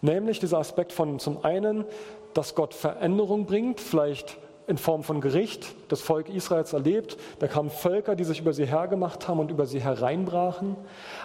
Nämlich 0.01 0.39
dieser 0.39 0.58
Aspekt 0.58 0.91
von 0.91 1.20
zum 1.20 1.43
einen, 1.43 1.86
dass 2.34 2.55
Gott 2.55 2.74
Veränderung 2.74 3.46
bringt, 3.46 3.79
vielleicht 3.79 4.38
in 4.67 4.77
Form 4.77 5.03
von 5.03 5.22
Gericht 5.22 5.75
das 5.89 6.01
Volk 6.01 6.29
Israels 6.29 6.74
erlebt. 6.74 7.17
Da 7.39 7.48
kamen 7.48 7.70
Völker, 7.70 8.15
die 8.15 8.24
sich 8.24 8.39
über 8.39 8.53
sie 8.53 8.65
hergemacht 8.65 9.27
haben 9.27 9.39
und 9.39 9.51
über 9.51 9.65
sie 9.65 9.81
hereinbrachen. 9.81 10.75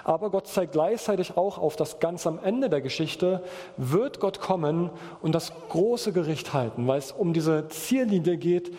Aber 0.04 0.30
Gott 0.30 0.48
zeigt 0.48 0.72
gleichzeitig 0.72 1.36
auch 1.36 1.58
auf, 1.58 1.76
dass 1.76 2.00
ganz 2.00 2.26
am 2.26 2.40
Ende 2.42 2.68
der 2.68 2.80
Geschichte 2.80 3.42
wird 3.76 4.20
Gott 4.20 4.40
kommen 4.40 4.90
und 5.22 5.34
das 5.34 5.52
große 5.68 6.12
Gericht 6.12 6.54
halten, 6.54 6.86
weil 6.88 6.98
es 6.98 7.12
um 7.12 7.32
diese 7.32 7.68
Ziellinie 7.68 8.36
geht, 8.36 8.74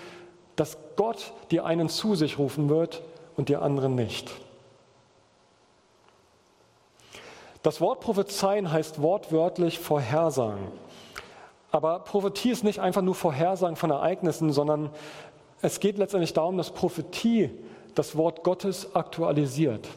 dass 0.55 0.77
Gott 0.95 1.33
die 1.51 1.61
einen 1.61 1.87
zu 1.87 2.15
sich 2.15 2.37
rufen 2.37 2.67
wird 2.67 3.03
und 3.35 3.49
die 3.49 3.55
anderen 3.55 3.95
nicht. 3.95 4.31
Das 7.63 7.81
Wort 7.81 8.01
prophezeien 8.01 8.71
heißt 8.71 9.01
wortwörtlich 9.01 9.79
vorhersagen. 9.79 10.67
Aber 11.71 11.99
Prophetie 11.99 12.51
ist 12.51 12.63
nicht 12.63 12.79
einfach 12.79 13.01
nur 13.01 13.15
Vorhersagen 13.15 13.75
von 13.75 13.91
Ereignissen, 13.91 14.51
sondern 14.51 14.89
es 15.61 15.79
geht 15.79 15.97
letztendlich 15.97 16.33
darum, 16.33 16.57
dass 16.57 16.71
Prophetie 16.71 17.49
das 17.95 18.15
Wort 18.15 18.43
Gottes 18.43 18.95
aktualisiert. 18.95 19.87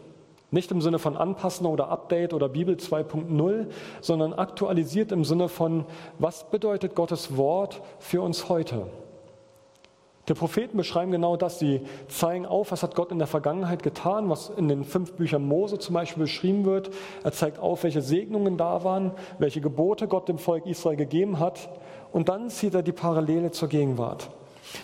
Nicht 0.50 0.70
im 0.72 0.80
Sinne 0.80 0.98
von 0.98 1.16
Anpassen 1.16 1.66
oder 1.66 1.88
Update 1.88 2.34
oder 2.34 2.48
Bibel 2.48 2.74
2.0, 2.74 3.66
sondern 4.00 4.32
aktualisiert 4.32 5.12
im 5.12 5.24
Sinne 5.24 5.48
von, 5.48 5.84
was 6.18 6.50
bedeutet 6.50 6.96
Gottes 6.96 7.36
Wort 7.36 7.80
für 8.00 8.22
uns 8.22 8.48
heute? 8.48 8.86
Die 10.30 10.34
Propheten 10.34 10.76
beschreiben 10.76 11.10
genau 11.10 11.36
das. 11.36 11.58
Sie 11.58 11.80
zeigen 12.06 12.46
auf, 12.46 12.70
was 12.70 12.84
hat 12.84 12.94
Gott 12.94 13.10
in 13.10 13.18
der 13.18 13.26
Vergangenheit 13.26 13.82
getan, 13.82 14.30
was 14.30 14.48
in 14.56 14.68
den 14.68 14.84
fünf 14.84 15.14
Büchern 15.14 15.44
Mose 15.44 15.80
zum 15.80 15.94
Beispiel 15.94 16.22
beschrieben 16.22 16.64
wird. 16.64 16.90
Er 17.24 17.32
zeigt 17.32 17.58
auf, 17.58 17.82
welche 17.82 18.00
Segnungen 18.00 18.56
da 18.56 18.84
waren, 18.84 19.10
welche 19.40 19.60
Gebote 19.60 20.06
Gott 20.06 20.28
dem 20.28 20.38
Volk 20.38 20.66
Israel 20.66 20.96
gegeben 20.96 21.40
hat. 21.40 21.68
Und 22.12 22.28
dann 22.28 22.48
zieht 22.48 22.74
er 22.74 22.84
die 22.84 22.92
Parallele 22.92 23.50
zur 23.50 23.68
Gegenwart. 23.68 24.30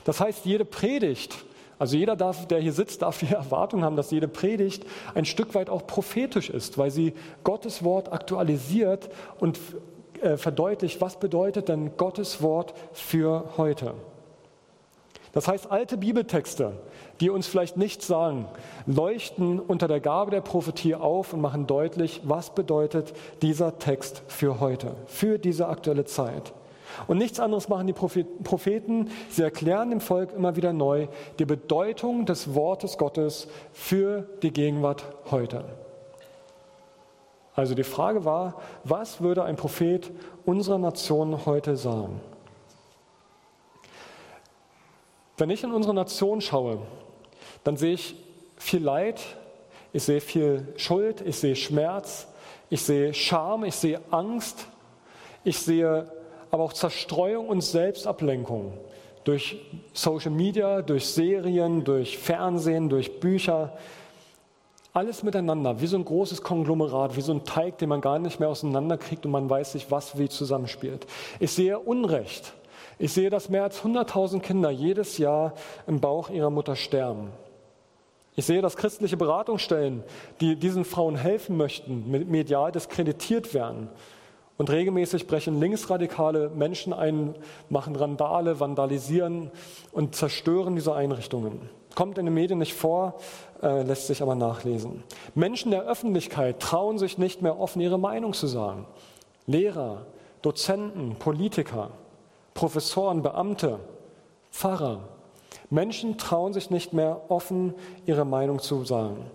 Das 0.03 0.21
heißt, 0.21 0.47
jede 0.47 0.65
Predigt, 0.65 1.45
also 1.79 1.97
jeder, 1.97 2.17
darf, 2.17 2.49
der 2.49 2.59
hier 2.59 2.73
sitzt, 2.73 3.03
darf 3.03 3.21
die 3.21 3.27
Erwartung 3.33 3.85
haben, 3.85 3.95
dass 3.95 4.11
jede 4.11 4.27
Predigt 4.27 4.85
ein 5.15 5.27
Stück 5.27 5.55
weit 5.55 5.71
auch 5.71 5.87
prophetisch 5.87 6.51
ist, 6.51 6.77
weil 6.77 6.91
sie 6.91 7.13
Gottes 7.45 7.85
Wort 7.85 8.13
aktualisiert 8.13 9.11
und 9.39 9.61
äh, 10.23 10.39
verdeutlicht, 10.39 11.01
was 11.01 11.21
bedeutet 11.21 11.69
denn 11.69 11.97
Gottes 11.97 12.43
Wort 12.43 12.75
für 12.93 13.51
heute. 13.57 13.95
Das 15.37 15.49
heißt, 15.49 15.71
alte 15.71 15.99
Bibeltexte, 15.99 16.73
die 17.21 17.29
uns 17.29 17.47
vielleicht 17.47 17.77
nichts 17.77 18.07
sagen, 18.07 18.47
leuchten 18.87 19.61
unter 19.61 19.87
der 19.87 20.01
Gabe 20.01 20.31
der 20.31 20.41
Prophetie 20.41 20.95
auf 20.95 21.35
und 21.35 21.43
machen 21.43 21.67
deutlich, 21.67 22.23
was 22.25 22.55
bedeutet 22.55 23.13
dieser 23.43 23.79
Text 23.79 24.23
für 24.29 24.61
heute, 24.61 24.97
für 25.05 25.39
diese 25.39 25.69
aktuelle 25.69 26.07
Zeit. 26.07 26.55
Und 27.07 27.19
nichts 27.19 27.39
anderes 27.39 27.69
machen 27.69 27.87
die 27.87 27.93
Propheten. 27.93 29.11
Sie 29.29 29.43
erklären 29.43 29.91
dem 29.91 30.01
Volk 30.01 30.33
immer 30.33 30.57
wieder 30.57 30.73
neu 30.73 31.07
die 31.39 31.45
Bedeutung 31.45 32.25
des 32.25 32.55
Wortes 32.55 32.97
Gottes 32.97 33.47
für 33.75 34.27
die 34.43 34.55
Gegenwart 34.55 35.05
heute. 35.31 35.67
Also 37.55 37.75
die 37.75 37.85
Frage 37.85 38.25
war, 38.25 38.55
was 38.85 39.21
würde 39.21 39.45
ein 39.45 39.57
Prophet 39.57 40.11
unserer 40.47 40.79
Nation 40.79 41.45
heute 41.45 41.77
sagen? 41.77 42.23
Wenn 45.39 45.51
ich 45.51 45.63
in 45.63 45.73
unsere 45.73 45.95
Nation 45.95 46.41
schaue, 46.41 46.79
dann 47.63 47.77
sehe 47.77 47.95
ich 47.95 48.15
viel 48.57 48.83
Leid, 48.83 49.21
ich 49.93 50.03
sehe 50.03 50.21
viel 50.21 50.67
Schuld, 50.77 51.21
ich 51.21 51.37
sehe 51.37 51.57
Schmerz, 51.57 52.27
ich 52.71 52.83
sehe 52.83 53.13
Scham, 53.13 53.65
ich 53.65 53.75
sehe 53.75 54.01
Angst, 54.11 54.67
ich 55.45 55.59
sehe 55.59 56.11
aber 56.51 56.65
auch 56.65 56.73
Zerstreuung 56.73 57.49
und 57.49 57.61
Selbstablenkung 57.61 58.73
durch 59.25 59.59
Social 59.93 60.31
Media, 60.31 60.83
durch 60.83 61.07
Serien, 61.07 61.85
durch 61.85 62.17
Fernsehen, 62.17 62.89
durch 62.89 63.21
Bücher. 63.21 63.77
Alles 64.93 65.23
miteinander, 65.23 65.81
wie 65.81 65.87
so 65.87 65.97
ein 65.97 66.05
großes 66.05 66.43
Konglomerat, 66.43 67.17
wie 67.17 67.21
so 67.21 67.33
ein 67.33 67.45
Teig, 67.45 67.77
den 67.79 67.89
man 67.89 68.01
gar 68.01 68.19
nicht 68.19 68.41
mehr 68.41 68.49
auseinanderkriegt 68.49 69.27
und 69.27 69.33
man 69.33 69.51
weiß 69.51 69.75
nicht, 69.75 69.91
was 69.91 70.17
wie 70.17 70.29
zusammenspielt. 70.29 71.07
Ich 71.41 71.51
sehe 71.51 71.79
Unrecht, 71.79 72.55
ich 72.99 73.13
sehe, 73.13 73.31
dass 73.31 73.49
mehr 73.49 73.65
als 73.65 73.83
100.000 73.83 74.41
Kinder 74.41 74.71
jedes 74.71 75.19
Jahr 75.19 75.53
im 75.87 76.01
Bauch 76.01 76.31
ihrer 76.31 76.51
Mutter 76.51 76.77
sterben. 76.77 77.31
Ich 78.37 78.45
sehe, 78.45 78.61
dass 78.61 78.77
christliche 78.77 79.17
Beratungsstellen, 79.17 80.03
die 80.41 80.57
diesen 80.57 80.85
Frauen 80.85 81.17
helfen 81.17 81.57
möchten, 81.57 82.11
medial 82.11 82.71
diskreditiert 82.71 83.55
werden. 83.55 83.89
Und 84.59 84.71
regelmäßig 84.71 85.27
brechen 85.27 85.61
linksradikale 85.61 86.51
Menschen 86.51 86.93
ein, 86.93 87.35
machen 87.69 87.97
Randale, 87.97 88.59
vandalisieren 88.61 89.51
und 89.93 90.15
zerstören 90.15 90.75
diese 90.77 90.95
Einrichtungen. 90.95 91.69
Kommt 91.95 92.19
in 92.19 92.27
den 92.27 92.35
Medien 92.35 92.59
nicht 92.59 92.75
vor, 92.75 93.19
äh, 93.63 93.83
lässt 93.83 94.07
sich 94.07 94.23
aber 94.23 94.35
nachlesen. 94.35 95.03
Menschen 95.35 95.71
der 95.71 95.83
Öffentlichkeit 95.83 96.61
trauen 96.61 96.99
sich 96.99 97.17
nicht 97.19 97.43
mehr 97.43 97.59
offen 97.59 97.81
ihre 97.81 97.99
Meinung 97.99 98.33
zu 98.35 98.47
sagen. 98.47 98.87
Lehrer, 99.47 100.07
Dozenten, 100.43 101.17
Politiker. 101.19 101.91
Professoren, 102.57 103.23
Beamte, 103.23 103.79
Pfarrer. 104.51 105.01
Menschen 105.69 106.17
trauen 106.17 106.55
sich 106.55 106.71
nicht 106.71 106.95
mehr 106.95 107.21
offen 107.29 107.75
ihre 108.07 108.25
Meinung 108.25 108.61
zu 108.61 108.83
sagen. 108.85 109.27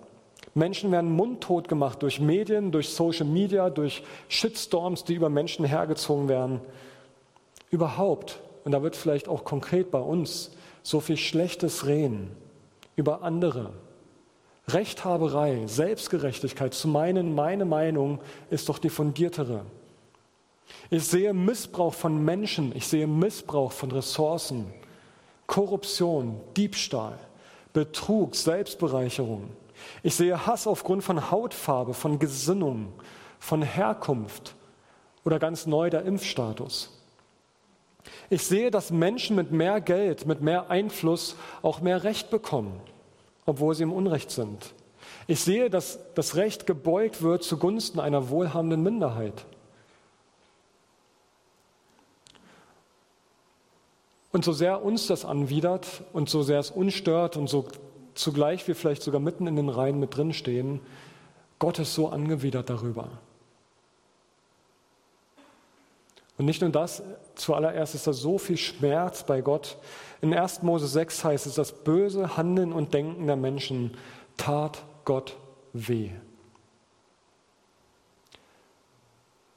Menschen 0.55 0.91
werden 0.91 1.11
mundtot 1.11 1.67
gemacht 1.67 2.01
durch 2.01 2.19
Medien, 2.19 2.71
durch 2.71 2.89
Social 2.89 3.27
Media, 3.27 3.69
durch 3.69 4.03
Shitstorms, 4.27 5.03
die 5.03 5.13
über 5.13 5.29
Menschen 5.29 5.65
hergezogen 5.65 6.29
werden. 6.29 6.61
Überhaupt, 7.69 8.39
und 8.65 8.71
da 8.71 8.81
wird 8.81 8.95
vielleicht 8.95 9.29
auch 9.29 9.43
konkret 9.43 9.91
bei 9.91 9.99
uns, 9.99 10.51
so 10.81 10.99
viel 10.99 11.17
schlechtes 11.17 11.85
Reden 11.85 12.35
über 12.95 13.21
andere. 13.21 13.71
Rechthaberei, 14.67 15.67
Selbstgerechtigkeit 15.67 16.73
zu 16.73 16.87
meinen, 16.87 17.35
meine 17.35 17.65
Meinung 17.65 18.19
ist 18.49 18.67
doch 18.67 18.79
die 18.79 18.89
fundiertere. 18.89 19.63
Ich 20.89 21.05
sehe 21.05 21.33
Missbrauch 21.33 21.93
von 21.93 22.23
Menschen, 22.23 22.75
ich 22.75 22.87
sehe 22.87 23.07
Missbrauch 23.07 23.71
von 23.71 23.91
Ressourcen, 23.91 24.73
Korruption, 25.47 26.39
Diebstahl, 26.55 27.17
Betrug, 27.73 28.35
Selbstbereicherung. 28.35 29.51
Ich 30.03 30.15
sehe 30.15 30.45
Hass 30.45 30.67
aufgrund 30.67 31.03
von 31.03 31.31
Hautfarbe, 31.31 31.93
von 31.93 32.19
Gesinnung, 32.19 32.93
von 33.39 33.61
Herkunft 33.61 34.55
oder 35.23 35.39
ganz 35.39 35.65
neu 35.65 35.89
der 35.89 36.03
Impfstatus. 36.03 36.97
Ich 38.29 38.43
sehe, 38.43 38.71
dass 38.71 38.91
Menschen 38.91 39.35
mit 39.35 39.51
mehr 39.51 39.81
Geld, 39.81 40.25
mit 40.25 40.41
mehr 40.41 40.69
Einfluss 40.69 41.35
auch 41.61 41.81
mehr 41.81 42.03
Recht 42.03 42.29
bekommen, 42.29 42.79
obwohl 43.45 43.75
sie 43.75 43.83
im 43.83 43.93
Unrecht 43.93 44.31
sind. 44.31 44.73
Ich 45.27 45.41
sehe, 45.41 45.69
dass 45.69 45.99
das 46.15 46.35
Recht 46.35 46.65
gebeugt 46.65 47.21
wird 47.21 47.43
zugunsten 47.43 47.99
einer 47.99 48.29
wohlhabenden 48.29 48.81
Minderheit. 48.83 49.45
Und 54.31 54.45
so 54.45 54.53
sehr 54.53 54.83
uns 54.83 55.07
das 55.07 55.25
anwidert 55.25 56.03
und 56.13 56.29
so 56.29 56.41
sehr 56.41 56.59
es 56.59 56.71
uns 56.71 56.93
stört 56.93 57.35
und 57.35 57.47
so 57.47 57.67
zugleich 58.13 58.67
wir 58.67 58.75
vielleicht 58.75 59.03
sogar 59.03 59.19
mitten 59.19 59.47
in 59.47 59.55
den 59.55 59.69
Reihen 59.69 59.99
mit 59.99 60.15
drin 60.15 60.33
stehen, 60.33 60.79
Gott 61.59 61.79
ist 61.79 61.93
so 61.93 62.09
angewidert 62.09 62.69
darüber. 62.69 63.09
Und 66.37 66.45
nicht 66.45 66.61
nur 66.61 66.71
das, 66.71 67.03
zuallererst 67.35 67.93
ist 67.93 68.07
da 68.07 68.13
so 68.13 68.37
viel 68.37 68.57
Schmerz 68.57 69.23
bei 69.23 69.41
Gott. 69.41 69.77
In 70.21 70.33
1. 70.33 70.63
Mose 70.63 70.87
6 70.87 71.23
heißt 71.23 71.45
es, 71.45 71.55
das 71.55 71.71
böse 71.71 72.35
Handeln 72.35 72.73
und 72.73 72.93
Denken 72.93 73.27
der 73.27 73.35
Menschen 73.35 73.95
tat 74.37 74.83
Gott 75.05 75.37
weh. 75.73 76.09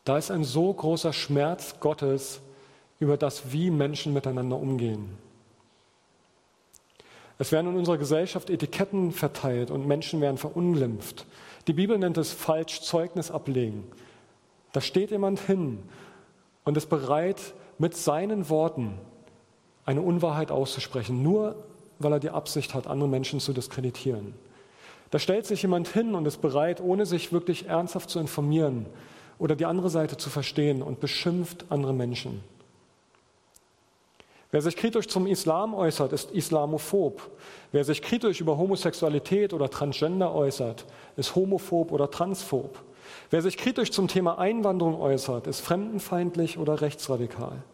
Da 0.05 0.19
ist 0.19 0.31
ein 0.31 0.45
so 0.45 0.73
großer 0.75 1.15
Schmerz 1.15 1.77
Gottes 1.81 2.43
über 3.05 3.17
das, 3.17 3.53
wie 3.53 3.71
Menschen 3.71 4.14
miteinander 4.14 4.57
umgehen. 4.57 5.11
Es 7.38 7.53
werden 7.53 7.71
in 7.71 7.77
unserer 7.77 7.99
Gesellschaft 7.99 8.49
Etiketten 8.49 9.12
verteilt 9.12 9.71
und 9.71 9.87
Menschen 9.87 10.21
werden 10.21 10.38
verunglimpft. 10.38 11.27
Die 11.67 11.75
Bibel 11.75 11.99
nennt 11.99 12.17
es 12.17 12.33
falsch 12.33 12.81
Zeugnis 12.81 13.31
ablegen. 13.31 13.85
Da 14.73 14.81
steht 14.81 15.11
jemand 15.11 15.38
hin 15.40 15.81
und 16.64 16.77
ist 16.77 16.88
bereit, 16.88 17.55
mit 17.79 17.95
seinen 17.97 18.49
Worten 18.49 18.99
eine 19.85 20.01
Unwahrheit 20.01 20.51
auszusprechen, 20.51 21.23
nur 21.23 21.57
weil 21.99 22.12
er 22.12 22.21
die 22.21 22.31
Absicht 22.31 22.73
hat, 22.73 22.87
andere 22.87 23.09
Menschen 23.09 23.38
zu 23.38 23.53
diskreditieren. 23.53 24.35
Da 25.11 25.19
stellt 25.19 25.47
sich 25.47 25.61
jemand 25.62 25.88
hin 25.88 26.14
und 26.14 26.27
ist 26.27 26.40
bereit, 26.40 26.81
ohne 26.81 27.05
sich 27.05 27.33
wirklich 27.33 27.67
ernsthaft 27.67 28.09
zu 28.09 28.19
informieren 28.19 28.87
oder 29.38 29.57
die 29.57 29.67
andere 29.67 29.90
Seite 29.90 30.17
zu 30.17 30.31
verstehen 30.31 30.83
und 30.83 31.01
beschimpft 31.01 31.67
andere 31.69 31.93
Menschen. 31.93 32.43
Wer 34.55 34.62
sich 34.62 34.77
kritisch 34.77 35.09
zum 35.09 35.27
Islam 35.27 35.75
äußert, 35.75 36.12
ist 36.12 36.31
islamophob. 36.31 37.29
Wer 37.73 37.83
sich 37.83 38.01
kritisch 38.03 38.40
über 38.40 38.57
Homosexualität 38.57 39.53
oder 39.53 39.69
Transgender 39.69 40.33
äußert, 40.33 40.85
ist 41.17 41.35
homophob 41.35 41.90
oder 41.90 42.09
transphob. 42.09 42.79
Wer 43.31 43.43
sich 43.43 43.57
kritisch 43.57 43.90
zum 43.90 44.07
Thema 44.07 44.38
Einwanderung 44.38 45.01
äußert, 45.01 45.49
ist 45.49 45.59
fremdenfeindlich 45.59 46.57
oder 46.57 46.83
rechtsradikal. 46.83 47.64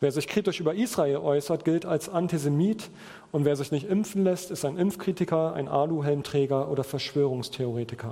Wer 0.00 0.12
sich 0.12 0.28
kritisch 0.28 0.60
über 0.60 0.74
Israel 0.74 1.16
äußert, 1.16 1.64
gilt 1.64 1.86
als 1.86 2.10
Antisemit 2.10 2.90
und 3.32 3.46
wer 3.46 3.56
sich 3.56 3.72
nicht 3.72 3.88
impfen 3.88 4.24
lässt, 4.24 4.50
ist 4.50 4.66
ein 4.66 4.76
Impfkritiker, 4.76 5.54
ein 5.54 5.68
Aluhelmträger 5.68 6.70
oder 6.70 6.84
Verschwörungstheoretiker. 6.84 8.10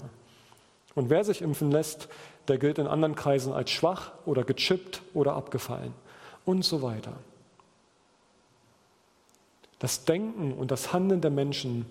Und 0.94 1.10
wer 1.10 1.24
sich 1.24 1.42
impfen 1.42 1.70
lässt, 1.70 2.08
der 2.48 2.56
gilt 2.56 2.78
in 2.78 2.86
anderen 2.86 3.16
Kreisen 3.16 3.52
als 3.52 3.70
schwach 3.70 4.12
oder 4.24 4.44
gechippt 4.44 5.02
oder 5.12 5.34
abgefallen 5.34 5.92
und 6.46 6.64
so 6.64 6.80
weiter. 6.80 7.12
Das 9.82 10.04
Denken 10.04 10.52
und 10.52 10.70
das 10.70 10.92
Handeln 10.92 11.20
der 11.20 11.32
Menschen 11.32 11.86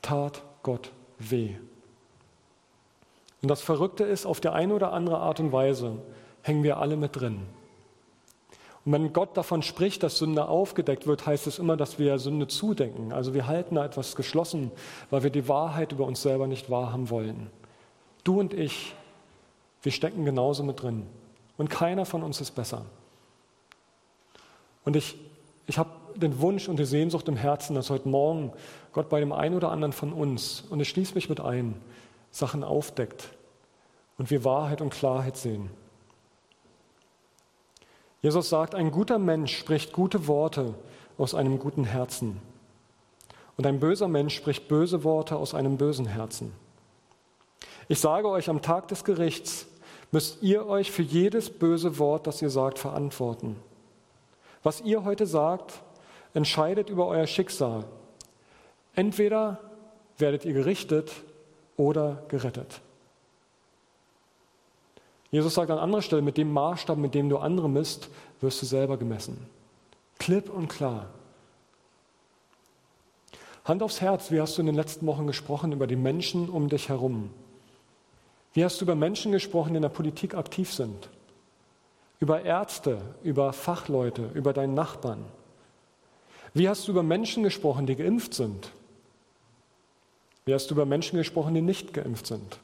tat 0.00 0.44
Gott 0.62 0.92
weh. 1.18 1.56
Und 3.42 3.48
das 3.48 3.60
Verrückte 3.60 4.04
ist, 4.04 4.26
auf 4.26 4.40
die 4.40 4.48
eine 4.48 4.72
oder 4.72 4.92
andere 4.92 5.18
Art 5.18 5.40
und 5.40 5.50
Weise 5.50 5.98
hängen 6.42 6.62
wir 6.62 6.76
alle 6.76 6.96
mit 6.96 7.16
drin. 7.16 7.42
Und 8.84 8.92
wenn 8.92 9.12
Gott 9.12 9.36
davon 9.36 9.62
spricht, 9.62 10.04
dass 10.04 10.18
Sünde 10.18 10.46
aufgedeckt 10.46 11.08
wird, 11.08 11.26
heißt 11.26 11.48
es 11.48 11.58
immer, 11.58 11.76
dass 11.76 11.98
wir 11.98 12.20
Sünde 12.20 12.46
zudenken. 12.46 13.12
Also 13.12 13.34
wir 13.34 13.48
halten 13.48 13.74
da 13.74 13.84
etwas 13.84 14.14
geschlossen, 14.14 14.70
weil 15.10 15.24
wir 15.24 15.30
die 15.30 15.48
Wahrheit 15.48 15.90
über 15.90 16.06
uns 16.06 16.22
selber 16.22 16.46
nicht 16.46 16.70
wahrhaben 16.70 17.10
wollen. 17.10 17.50
Du 18.22 18.38
und 18.38 18.54
ich, 18.54 18.94
wir 19.82 19.90
stecken 19.90 20.24
genauso 20.24 20.62
mit 20.62 20.80
drin. 20.80 21.08
Und 21.56 21.70
keiner 21.70 22.06
von 22.06 22.22
uns 22.22 22.40
ist 22.40 22.52
besser. 22.52 22.84
Und 24.84 24.94
ich, 24.94 25.16
ich 25.66 25.78
habe 25.78 25.90
den 26.16 26.40
Wunsch 26.40 26.68
und 26.68 26.78
die 26.78 26.84
Sehnsucht 26.84 27.28
im 27.28 27.36
Herzen, 27.36 27.74
dass 27.74 27.90
heute 27.90 28.08
Morgen 28.08 28.52
Gott 28.92 29.08
bei 29.08 29.20
dem 29.20 29.32
einen 29.32 29.56
oder 29.56 29.70
anderen 29.70 29.92
von 29.92 30.12
uns, 30.12 30.64
und 30.68 30.80
ich 30.80 30.88
schließe 30.88 31.14
mich 31.14 31.28
mit 31.28 31.40
ein, 31.40 31.74
Sachen 32.30 32.64
aufdeckt 32.64 33.28
und 34.18 34.30
wir 34.30 34.44
Wahrheit 34.44 34.80
und 34.80 34.90
Klarheit 34.90 35.36
sehen. 35.36 35.70
Jesus 38.22 38.48
sagt, 38.48 38.74
ein 38.74 38.90
guter 38.90 39.18
Mensch 39.18 39.56
spricht 39.56 39.92
gute 39.92 40.28
Worte 40.28 40.74
aus 41.18 41.34
einem 41.34 41.58
guten 41.58 41.84
Herzen. 41.84 42.40
Und 43.56 43.66
ein 43.66 43.80
böser 43.80 44.08
Mensch 44.08 44.34
spricht 44.34 44.68
böse 44.68 45.04
Worte 45.04 45.36
aus 45.36 45.54
einem 45.54 45.76
bösen 45.76 46.06
Herzen. 46.06 46.52
Ich 47.88 48.00
sage 48.00 48.28
euch, 48.28 48.48
am 48.48 48.62
Tag 48.62 48.88
des 48.88 49.04
Gerichts 49.04 49.66
müsst 50.10 50.42
ihr 50.42 50.66
euch 50.66 50.90
für 50.90 51.02
jedes 51.02 51.50
böse 51.50 51.98
Wort, 51.98 52.26
das 52.26 52.40
ihr 52.40 52.50
sagt, 52.50 52.78
verantworten. 52.78 53.56
Was 54.62 54.80
ihr 54.80 55.04
heute 55.04 55.26
sagt, 55.26 55.82
entscheidet 56.34 56.88
über 56.88 57.06
euer 57.06 57.26
Schicksal. 57.26 57.84
Entweder 58.94 59.58
werdet 60.18 60.44
ihr 60.44 60.52
gerichtet 60.52 61.12
oder 61.76 62.22
gerettet. 62.28 62.80
Jesus 65.30 65.54
sagt 65.54 65.70
an 65.70 65.78
anderer 65.78 66.02
Stelle, 66.02 66.22
mit 66.22 66.36
dem 66.36 66.52
Maßstab, 66.52 66.98
mit 66.98 67.14
dem 67.14 67.30
du 67.30 67.38
andere 67.38 67.68
misst, 67.68 68.10
wirst 68.40 68.60
du 68.60 68.66
selber 68.66 68.98
gemessen. 68.98 69.46
Klipp 70.18 70.50
und 70.50 70.68
klar. 70.68 71.06
Hand 73.64 73.82
aufs 73.82 74.00
Herz, 74.00 74.30
wie 74.30 74.40
hast 74.40 74.56
du 74.56 74.60
in 74.62 74.66
den 74.66 74.74
letzten 74.74 75.06
Wochen 75.06 75.26
gesprochen 75.26 75.72
über 75.72 75.86
die 75.86 75.96
Menschen 75.96 76.50
um 76.50 76.68
dich 76.68 76.88
herum? 76.88 77.30
Wie 78.52 78.64
hast 78.64 78.80
du 78.80 78.84
über 78.84 78.94
Menschen 78.94 79.32
gesprochen, 79.32 79.70
die 79.70 79.76
in 79.76 79.82
der 79.82 79.88
Politik 79.88 80.34
aktiv 80.34 80.72
sind? 80.72 81.08
Über 82.22 82.44
Ärzte, 82.44 83.00
über 83.24 83.52
Fachleute, 83.52 84.30
über 84.34 84.52
deinen 84.52 84.74
Nachbarn? 84.74 85.24
Wie 86.54 86.68
hast 86.68 86.86
du 86.86 86.92
über 86.92 87.02
Menschen 87.02 87.42
gesprochen, 87.42 87.84
die 87.84 87.96
geimpft 87.96 88.34
sind? 88.34 88.70
Wie 90.44 90.54
hast 90.54 90.70
du 90.70 90.74
über 90.74 90.86
Menschen 90.86 91.18
gesprochen, 91.18 91.52
die 91.52 91.62
nicht 91.62 91.92
geimpft 91.92 92.28
sind? 92.28 92.60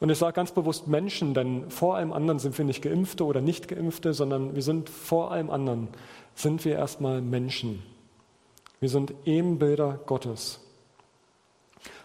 Und 0.00 0.10
ich 0.10 0.18
sage 0.18 0.32
ganz 0.32 0.50
bewusst 0.50 0.88
Menschen, 0.88 1.34
denn 1.34 1.70
vor 1.70 1.94
allem 1.94 2.12
anderen 2.12 2.40
sind 2.40 2.58
wir 2.58 2.64
nicht 2.64 2.82
Geimpfte 2.82 3.24
oder 3.24 3.40
nicht 3.40 3.68
Geimpfte, 3.68 4.12
sondern 4.12 4.56
wir 4.56 4.62
sind 4.62 4.90
vor 4.90 5.30
allem 5.30 5.48
anderen, 5.48 5.86
sind 6.34 6.64
wir 6.64 6.74
erstmal 6.74 7.20
Menschen. 7.20 7.84
Wir 8.80 8.88
sind 8.88 9.14
Ebenbilder 9.24 10.00
Gottes. 10.04 10.58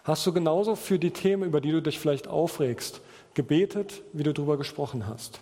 Hast 0.04 0.24
du 0.24 0.32
genauso 0.32 0.76
für 0.76 1.00
die 1.00 1.10
Themen, 1.10 1.42
über 1.42 1.60
die 1.60 1.72
du 1.72 1.82
dich 1.82 1.98
vielleicht 1.98 2.28
aufregst, 2.28 3.00
gebetet, 3.34 4.02
wie 4.12 4.22
du 4.22 4.32
darüber 4.32 4.56
gesprochen 4.56 5.08
hast? 5.08 5.40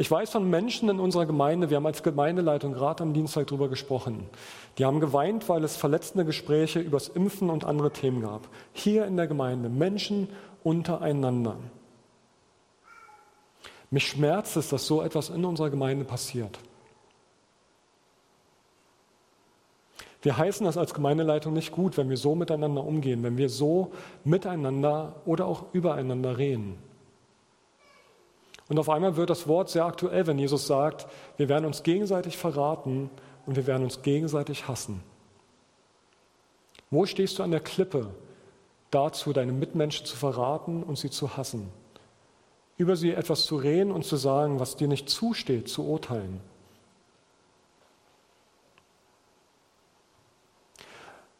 Ich 0.00 0.10
weiß 0.10 0.30
von 0.30 0.48
Menschen 0.48 0.88
in 0.88 0.98
unserer 0.98 1.26
Gemeinde, 1.26 1.68
wir 1.68 1.76
haben 1.76 1.84
als 1.84 2.02
Gemeindeleitung 2.02 2.72
gerade 2.72 3.02
am 3.02 3.12
Dienstag 3.12 3.48
darüber 3.48 3.68
gesprochen, 3.68 4.30
die 4.78 4.86
haben 4.86 4.98
geweint, 4.98 5.46
weil 5.50 5.62
es 5.62 5.76
verletzende 5.76 6.24
Gespräche 6.24 6.80
über 6.80 6.96
das 6.96 7.08
Impfen 7.08 7.50
und 7.50 7.66
andere 7.66 7.90
Themen 7.90 8.22
gab. 8.22 8.48
Hier 8.72 9.04
in 9.04 9.18
der 9.18 9.26
Gemeinde, 9.26 9.68
Menschen 9.68 10.28
untereinander. 10.64 11.56
Mich 13.90 14.06
schmerzt 14.08 14.56
es, 14.56 14.70
dass 14.70 14.86
so 14.86 15.02
etwas 15.02 15.28
in 15.28 15.44
unserer 15.44 15.68
Gemeinde 15.68 16.06
passiert. 16.06 16.58
Wir 20.22 20.38
heißen 20.38 20.64
das 20.64 20.78
als 20.78 20.94
Gemeindeleitung 20.94 21.52
nicht 21.52 21.72
gut, 21.72 21.98
wenn 21.98 22.08
wir 22.08 22.16
so 22.16 22.34
miteinander 22.34 22.84
umgehen, 22.84 23.22
wenn 23.22 23.36
wir 23.36 23.50
so 23.50 23.92
miteinander 24.24 25.16
oder 25.26 25.44
auch 25.44 25.74
übereinander 25.74 26.38
reden. 26.38 26.89
Und 28.70 28.78
auf 28.78 28.88
einmal 28.88 29.16
wird 29.16 29.30
das 29.30 29.48
Wort 29.48 29.68
sehr 29.68 29.84
aktuell, 29.84 30.28
wenn 30.28 30.38
Jesus 30.38 30.68
sagt, 30.68 31.08
wir 31.36 31.48
werden 31.48 31.64
uns 31.64 31.82
gegenseitig 31.82 32.38
verraten 32.38 33.10
und 33.44 33.56
wir 33.56 33.66
werden 33.66 33.82
uns 33.82 34.02
gegenseitig 34.02 34.68
hassen. 34.68 35.02
Wo 36.88 37.04
stehst 37.04 37.38
du 37.38 37.42
an 37.42 37.50
der 37.50 37.58
Klippe 37.58 38.14
dazu, 38.92 39.32
deine 39.32 39.50
Mitmenschen 39.50 40.06
zu 40.06 40.16
verraten 40.16 40.84
und 40.84 40.96
sie 40.96 41.10
zu 41.10 41.36
hassen? 41.36 41.68
Über 42.76 42.94
sie 42.94 43.10
etwas 43.10 43.44
zu 43.44 43.56
reden 43.56 43.90
und 43.90 44.04
zu 44.04 44.14
sagen, 44.14 44.60
was 44.60 44.76
dir 44.76 44.86
nicht 44.86 45.10
zusteht, 45.10 45.68
zu 45.68 45.84
urteilen. 45.84 46.40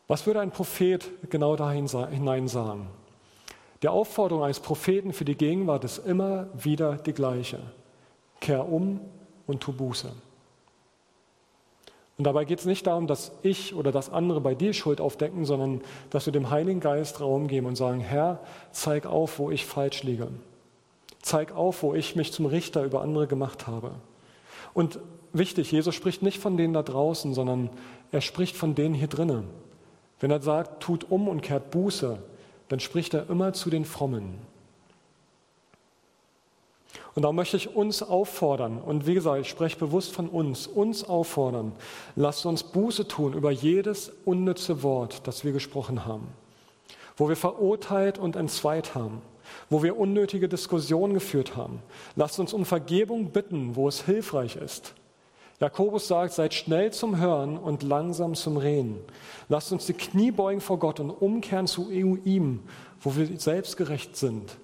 Was 0.08 0.26
würde 0.26 0.40
ein 0.40 0.50
Prophet 0.50 1.08
genau 1.30 1.54
da 1.54 1.70
hinein 1.70 2.48
sagen? 2.48 2.88
Die 3.82 3.88
Aufforderung 3.88 4.44
eines 4.44 4.60
Propheten 4.60 5.12
für 5.12 5.24
die 5.24 5.36
Gegenwart 5.36 5.84
ist 5.84 5.98
immer 5.98 6.48
wieder 6.54 6.96
die 6.96 7.14
gleiche. 7.14 7.60
Kehr 8.40 8.68
um 8.68 9.00
und 9.46 9.60
tu 9.60 9.72
Buße. 9.72 10.12
Und 12.18 12.24
dabei 12.24 12.44
geht 12.44 12.58
es 12.58 12.66
nicht 12.66 12.86
darum, 12.86 13.06
dass 13.06 13.32
ich 13.42 13.74
oder 13.74 13.92
dass 13.92 14.12
andere 14.12 14.42
bei 14.42 14.54
dir 14.54 14.74
Schuld 14.74 15.00
aufdecken, 15.00 15.46
sondern 15.46 15.80
dass 16.10 16.26
wir 16.26 16.34
dem 16.34 16.50
Heiligen 16.50 16.80
Geist 16.80 17.22
Raum 17.22 17.48
geben 17.48 17.66
und 17.66 17.76
sagen, 17.76 18.00
Herr, 18.00 18.40
zeig 18.72 19.06
auf, 19.06 19.38
wo 19.38 19.50
ich 19.50 19.64
falsch 19.64 20.02
liege. 20.02 20.28
Zeig 21.22 21.52
auf, 21.52 21.82
wo 21.82 21.94
ich 21.94 22.16
mich 22.16 22.30
zum 22.32 22.44
Richter 22.44 22.84
über 22.84 23.00
andere 23.00 23.26
gemacht 23.26 23.66
habe. 23.66 23.92
Und 24.74 24.98
wichtig, 25.32 25.72
Jesus 25.72 25.94
spricht 25.94 26.20
nicht 26.20 26.38
von 26.38 26.58
denen 26.58 26.74
da 26.74 26.82
draußen, 26.82 27.32
sondern 27.32 27.70
er 28.12 28.20
spricht 28.20 28.54
von 28.54 28.74
denen 28.74 28.94
hier 28.94 29.08
drinnen. 29.08 29.44
Wenn 30.18 30.30
er 30.30 30.42
sagt, 30.42 30.82
tut 30.82 31.10
um 31.10 31.26
und 31.26 31.40
kehrt 31.40 31.70
Buße, 31.70 32.18
dann 32.70 32.80
spricht 32.80 33.14
er 33.14 33.28
immer 33.28 33.52
zu 33.52 33.68
den 33.68 33.84
Frommen. 33.84 34.38
Und 37.16 37.24
da 37.24 37.32
möchte 37.32 37.56
ich 37.56 37.74
uns 37.74 38.02
auffordern, 38.02 38.78
und 38.78 39.08
wie 39.08 39.14
gesagt, 39.14 39.40
ich 39.40 39.48
spreche 39.48 39.76
bewusst 39.76 40.12
von 40.12 40.28
uns, 40.28 40.68
uns 40.68 41.02
auffordern, 41.02 41.72
lasst 42.14 42.46
uns 42.46 42.62
Buße 42.62 43.08
tun 43.08 43.32
über 43.32 43.50
jedes 43.50 44.12
unnütze 44.24 44.84
Wort, 44.84 45.26
das 45.26 45.44
wir 45.44 45.50
gesprochen 45.50 46.06
haben, 46.06 46.28
wo 47.16 47.28
wir 47.28 47.34
verurteilt 47.34 48.18
und 48.18 48.36
entzweit 48.36 48.94
haben, 48.94 49.20
wo 49.68 49.82
wir 49.82 49.98
unnötige 49.98 50.48
Diskussionen 50.48 51.12
geführt 51.12 51.56
haben. 51.56 51.82
Lasst 52.14 52.38
uns 52.38 52.52
um 52.52 52.64
Vergebung 52.64 53.32
bitten, 53.32 53.74
wo 53.74 53.88
es 53.88 54.04
hilfreich 54.04 54.54
ist. 54.54 54.94
Jakobus 55.60 56.08
sagt, 56.08 56.32
seid 56.32 56.54
schnell 56.54 56.90
zum 56.90 57.18
Hören 57.18 57.58
und 57.58 57.82
langsam 57.82 58.34
zum 58.34 58.56
Reden. 58.56 58.98
Lasst 59.50 59.72
uns 59.72 59.84
die 59.84 59.92
Knie 59.92 60.30
beugen 60.30 60.62
vor 60.62 60.78
Gott 60.78 61.00
und 61.00 61.10
umkehren 61.10 61.66
zu 61.66 61.90
ihm, 61.90 62.62
wo 63.00 63.14
wir 63.14 63.38
selbstgerecht 63.38 64.16
sind. 64.16 64.56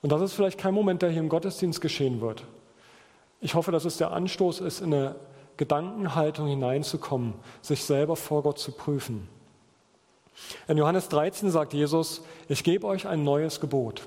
Und 0.00 0.10
das 0.10 0.22
ist 0.22 0.32
vielleicht 0.32 0.58
kein 0.58 0.74
Moment, 0.74 1.02
der 1.02 1.10
hier 1.10 1.20
im 1.20 1.28
Gottesdienst 1.28 1.80
geschehen 1.82 2.22
wird. 2.22 2.44
Ich 3.40 3.54
hoffe, 3.54 3.72
dass 3.72 3.84
es 3.84 3.98
der 3.98 4.10
Anstoß 4.10 4.60
ist, 4.60 4.80
in 4.80 4.92
eine 4.92 5.16
Gedankenhaltung 5.58 6.46
hineinzukommen, 6.46 7.34
sich 7.60 7.84
selber 7.84 8.16
vor 8.16 8.42
Gott 8.42 8.58
zu 8.58 8.72
prüfen. 8.72 9.28
In 10.66 10.78
Johannes 10.78 11.08
13 11.10 11.50
sagt 11.50 11.74
Jesus, 11.74 12.22
ich 12.48 12.64
gebe 12.64 12.86
euch 12.86 13.06
ein 13.06 13.22
neues 13.22 13.60
Gebot. 13.60 14.06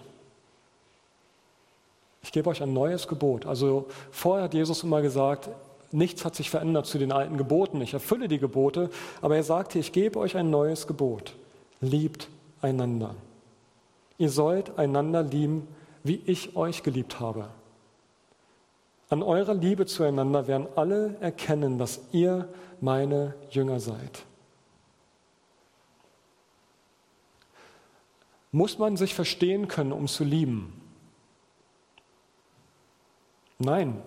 Ich 2.28 2.34
gebe 2.34 2.50
euch 2.50 2.62
ein 2.62 2.74
neues 2.74 3.08
Gebot. 3.08 3.46
Also 3.46 3.88
vorher 4.12 4.44
hat 4.44 4.54
Jesus 4.54 4.84
immer 4.84 5.02
gesagt, 5.02 5.48
nichts 5.94 6.26
hat 6.26 6.36
sich 6.36 6.50
verändert 6.50 6.86
zu 6.86 6.98
den 6.98 7.14
alten 7.14 7.38
Geboten. 7.38 7.80
Ich 7.80 7.94
erfülle 7.94 8.28
die 8.28 8.38
Gebote, 8.38 8.90
aber 9.22 9.38
er 9.38 9.44
sagte, 9.44 9.80
ich 9.80 9.94
gebe 9.94 10.20
euch 10.20 10.36
ein 10.36 10.50
neues 10.50 10.88
Gebot. 10.88 11.38
Liebt 11.80 12.28
einander. 12.62 13.16
Ihr 14.18 14.30
sollt 14.30 14.78
einander 14.78 15.24
lieben, 15.24 15.70
wie 16.04 16.22
ich 16.26 16.58
euch 16.58 16.84
geliebt 16.84 17.22
habe. 17.22 17.48
An 19.08 19.24
eurer 19.24 19.54
Liebe 19.54 19.86
zueinander 19.86 20.48
werden 20.48 20.68
alle 20.76 21.16
erkennen, 21.22 21.80
dass 21.80 22.02
ihr 22.12 22.50
meine 22.82 23.36
Jünger 23.52 23.80
seid. 23.80 24.26
Muss 28.52 28.80
man 28.80 28.98
sich 28.98 29.16
verstehen 29.16 29.70
können, 29.70 29.94
um 29.94 30.08
zu 30.08 30.26
lieben? 30.26 30.77
Nein, 33.60 34.02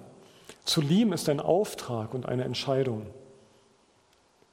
zu 0.64 0.80
lieben 0.80 1.12
ist 1.12 1.28
ein 1.28 1.40
Auftrag 1.40 2.14
und 2.14 2.26
eine 2.26 2.44
Entscheidung. 2.44 3.06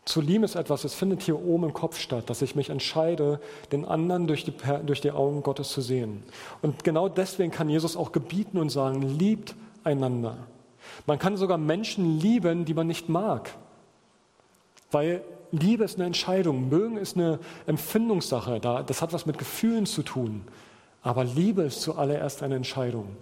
Zu 0.06 0.22
lieben 0.22 0.46
ist 0.46 0.56
etwas, 0.56 0.86
es 0.86 0.94
findet 0.94 1.22
hier 1.22 1.38
oben 1.38 1.66
im 1.66 1.74
Kopf 1.74 2.00
statt, 2.00 2.30
dass 2.30 2.42
ich 2.42 2.56
mich 2.56 2.70
entscheide, 2.70 3.42
den 3.74 3.84
anderen 3.84 4.26
durch 4.26 4.46
die, 4.46 4.54
durch 4.86 5.02
die 5.02 5.12
Augen 5.12 5.44
Gottes 5.44 5.70
zu 5.70 5.82
sehen. 5.82 6.24
Und 6.62 6.86
genau 6.86 7.10
deswegen 7.10 7.52
kann 7.52 7.70
Jesus 7.70 7.98
auch 7.98 8.14
gebieten 8.14 8.58
und 8.58 8.70
sagen, 8.70 9.02
liebt 9.02 9.54
einander. 9.84 10.38
Man 11.06 11.20
kann 11.20 11.36
sogar 11.36 11.58
Menschen 11.58 12.20
lieben, 12.20 12.64
die 12.64 12.74
man 12.74 12.88
nicht 12.88 13.10
mag. 13.10 13.54
Weil 14.92 15.24
Liebe 15.52 15.84
ist 15.84 15.98
eine 15.98 16.06
Entscheidung, 16.06 16.70
mögen 16.70 16.98
ist 16.98 17.18
eine 17.18 17.40
Empfindungssache, 17.66 18.60
das 18.60 19.02
hat 19.02 19.12
was 19.12 19.26
mit 19.26 19.38
Gefühlen 19.38 19.86
zu 19.86 20.04
tun. 20.04 20.46
Aber 21.02 21.24
Liebe 21.24 21.64
ist 21.64 21.82
zuallererst 21.82 22.44
eine 22.44 22.56
Entscheidung. 22.56 23.16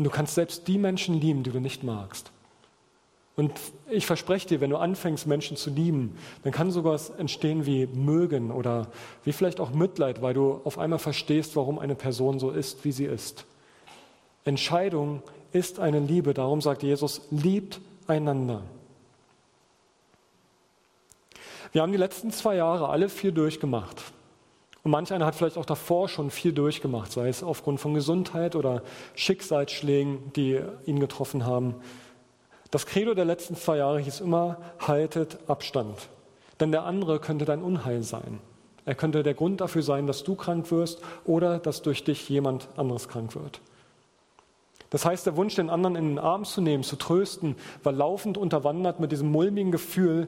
Und 0.00 0.04
du 0.04 0.10
kannst 0.10 0.34
selbst 0.34 0.66
die 0.66 0.78
Menschen 0.78 1.20
lieben, 1.20 1.42
die 1.42 1.50
du 1.50 1.60
nicht 1.60 1.84
magst. 1.84 2.32
Und 3.36 3.52
ich 3.90 4.06
verspreche 4.06 4.48
dir, 4.48 4.62
wenn 4.62 4.70
du 4.70 4.78
anfängst, 4.78 5.26
Menschen 5.26 5.58
zu 5.58 5.68
lieben, 5.68 6.16
dann 6.42 6.54
kann 6.54 6.70
sogar 6.70 6.98
entstehen 7.18 7.66
wie 7.66 7.86
mögen 7.86 8.50
oder 8.50 8.86
wie 9.24 9.32
vielleicht 9.32 9.60
auch 9.60 9.72
Mitleid, 9.72 10.22
weil 10.22 10.32
du 10.32 10.62
auf 10.64 10.78
einmal 10.78 10.98
verstehst, 10.98 11.54
warum 11.54 11.78
eine 11.78 11.96
Person 11.96 12.38
so 12.38 12.50
ist, 12.50 12.82
wie 12.86 12.92
sie 12.92 13.04
ist. 13.04 13.44
Entscheidung 14.46 15.22
ist 15.52 15.80
eine 15.80 16.00
Liebe, 16.00 16.32
darum 16.32 16.62
sagt 16.62 16.82
Jesus, 16.82 17.20
liebt 17.30 17.78
einander. 18.06 18.62
Wir 21.72 21.82
haben 21.82 21.92
die 21.92 21.98
letzten 21.98 22.30
zwei 22.30 22.56
Jahre 22.56 22.88
alle 22.88 23.10
viel 23.10 23.32
durchgemacht. 23.32 24.02
Und 24.82 24.92
manch 24.92 25.12
einer 25.12 25.26
hat 25.26 25.34
vielleicht 25.34 25.58
auch 25.58 25.66
davor 25.66 26.08
schon 26.08 26.30
viel 26.30 26.52
durchgemacht, 26.52 27.12
sei 27.12 27.28
es 27.28 27.42
aufgrund 27.42 27.80
von 27.80 27.92
Gesundheit 27.94 28.56
oder 28.56 28.82
Schicksalsschlägen, 29.14 30.32
die 30.34 30.60
ihn 30.86 31.00
getroffen 31.00 31.44
haben. 31.44 31.74
Das 32.70 32.86
Credo 32.86 33.14
der 33.14 33.24
letzten 33.24 33.56
zwei 33.56 33.78
Jahre 33.78 34.00
hieß 34.00 34.20
immer, 34.20 34.58
haltet 34.78 35.38
Abstand. 35.48 36.08
Denn 36.60 36.72
der 36.72 36.84
andere 36.84 37.18
könnte 37.18 37.44
dein 37.44 37.62
Unheil 37.62 38.02
sein. 38.02 38.38
Er 38.84 38.94
könnte 38.94 39.22
der 39.22 39.34
Grund 39.34 39.60
dafür 39.60 39.82
sein, 39.82 40.06
dass 40.06 40.24
du 40.24 40.34
krank 40.34 40.70
wirst 40.70 41.00
oder 41.24 41.58
dass 41.58 41.82
durch 41.82 42.04
dich 42.04 42.28
jemand 42.28 42.68
anderes 42.76 43.08
krank 43.08 43.34
wird. 43.34 43.60
Das 44.90 45.04
heißt, 45.04 45.24
der 45.24 45.36
Wunsch, 45.36 45.54
den 45.54 45.70
anderen 45.70 45.94
in 45.94 46.08
den 46.08 46.18
Arm 46.18 46.44
zu 46.44 46.60
nehmen, 46.60 46.82
zu 46.82 46.96
trösten, 46.96 47.54
war 47.84 47.92
laufend 47.92 48.36
unterwandert 48.36 48.98
mit 48.98 49.12
diesem 49.12 49.30
mulmigen 49.30 49.70
Gefühl, 49.70 50.26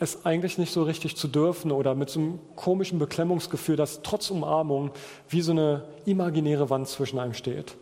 es 0.00 0.24
eigentlich 0.24 0.58
nicht 0.58 0.72
so 0.72 0.82
richtig 0.84 1.16
zu 1.16 1.28
dürfen 1.28 1.72
oder 1.72 1.94
mit 1.94 2.10
so 2.10 2.20
einem 2.20 2.38
komischen 2.56 2.98
Beklemmungsgefühl, 2.98 3.76
dass 3.76 4.02
trotz 4.02 4.30
Umarmung 4.30 4.90
wie 5.28 5.40
so 5.40 5.52
eine 5.52 5.84
imaginäre 6.06 6.70
Wand 6.70 6.88
zwischen 6.88 7.18
einem 7.18 7.34
steht. 7.34 7.76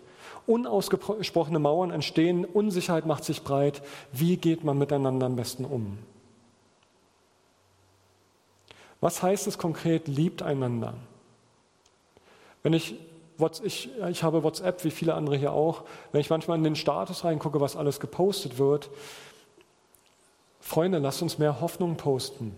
Unausgesprochene 0.47 1.59
Mauern 1.59 1.91
entstehen, 1.91 2.45
Unsicherheit 2.45 3.05
macht 3.05 3.25
sich 3.25 3.43
breit. 3.43 3.83
Wie 4.13 4.37
geht 4.37 4.65
man 4.65 4.79
miteinander 4.79 5.27
am 5.27 5.37
besten 5.37 5.65
um? 5.65 5.99
Was 9.01 9.23
heißt 9.23 9.47
es 9.47 9.59
konkret, 9.59 10.09
liebt 10.09 10.43
einander? 10.43 10.95
Wenn 12.63 12.73
ich, 12.73 12.95
ich, 13.63 13.91
ich 14.09 14.23
habe 14.23 14.43
WhatsApp, 14.43 14.85
wie 14.85 14.91
viele 14.91 15.15
andere 15.15 15.37
hier 15.37 15.53
auch, 15.53 15.83
wenn 16.13 16.21
ich 16.21 16.31
manchmal 16.31 16.57
in 16.57 16.65
den 16.65 16.77
Status 16.77 17.25
reingucke, 17.25 17.61
was 17.61 17.77
alles 17.77 18.01
gepostet 18.01 18.59
wird, 18.59 18.89
Freunde, 20.67 20.99
lasst 20.99 21.23
uns 21.23 21.39
mehr 21.39 21.61
Hoffnung 21.61 21.97
posten. 21.97 22.53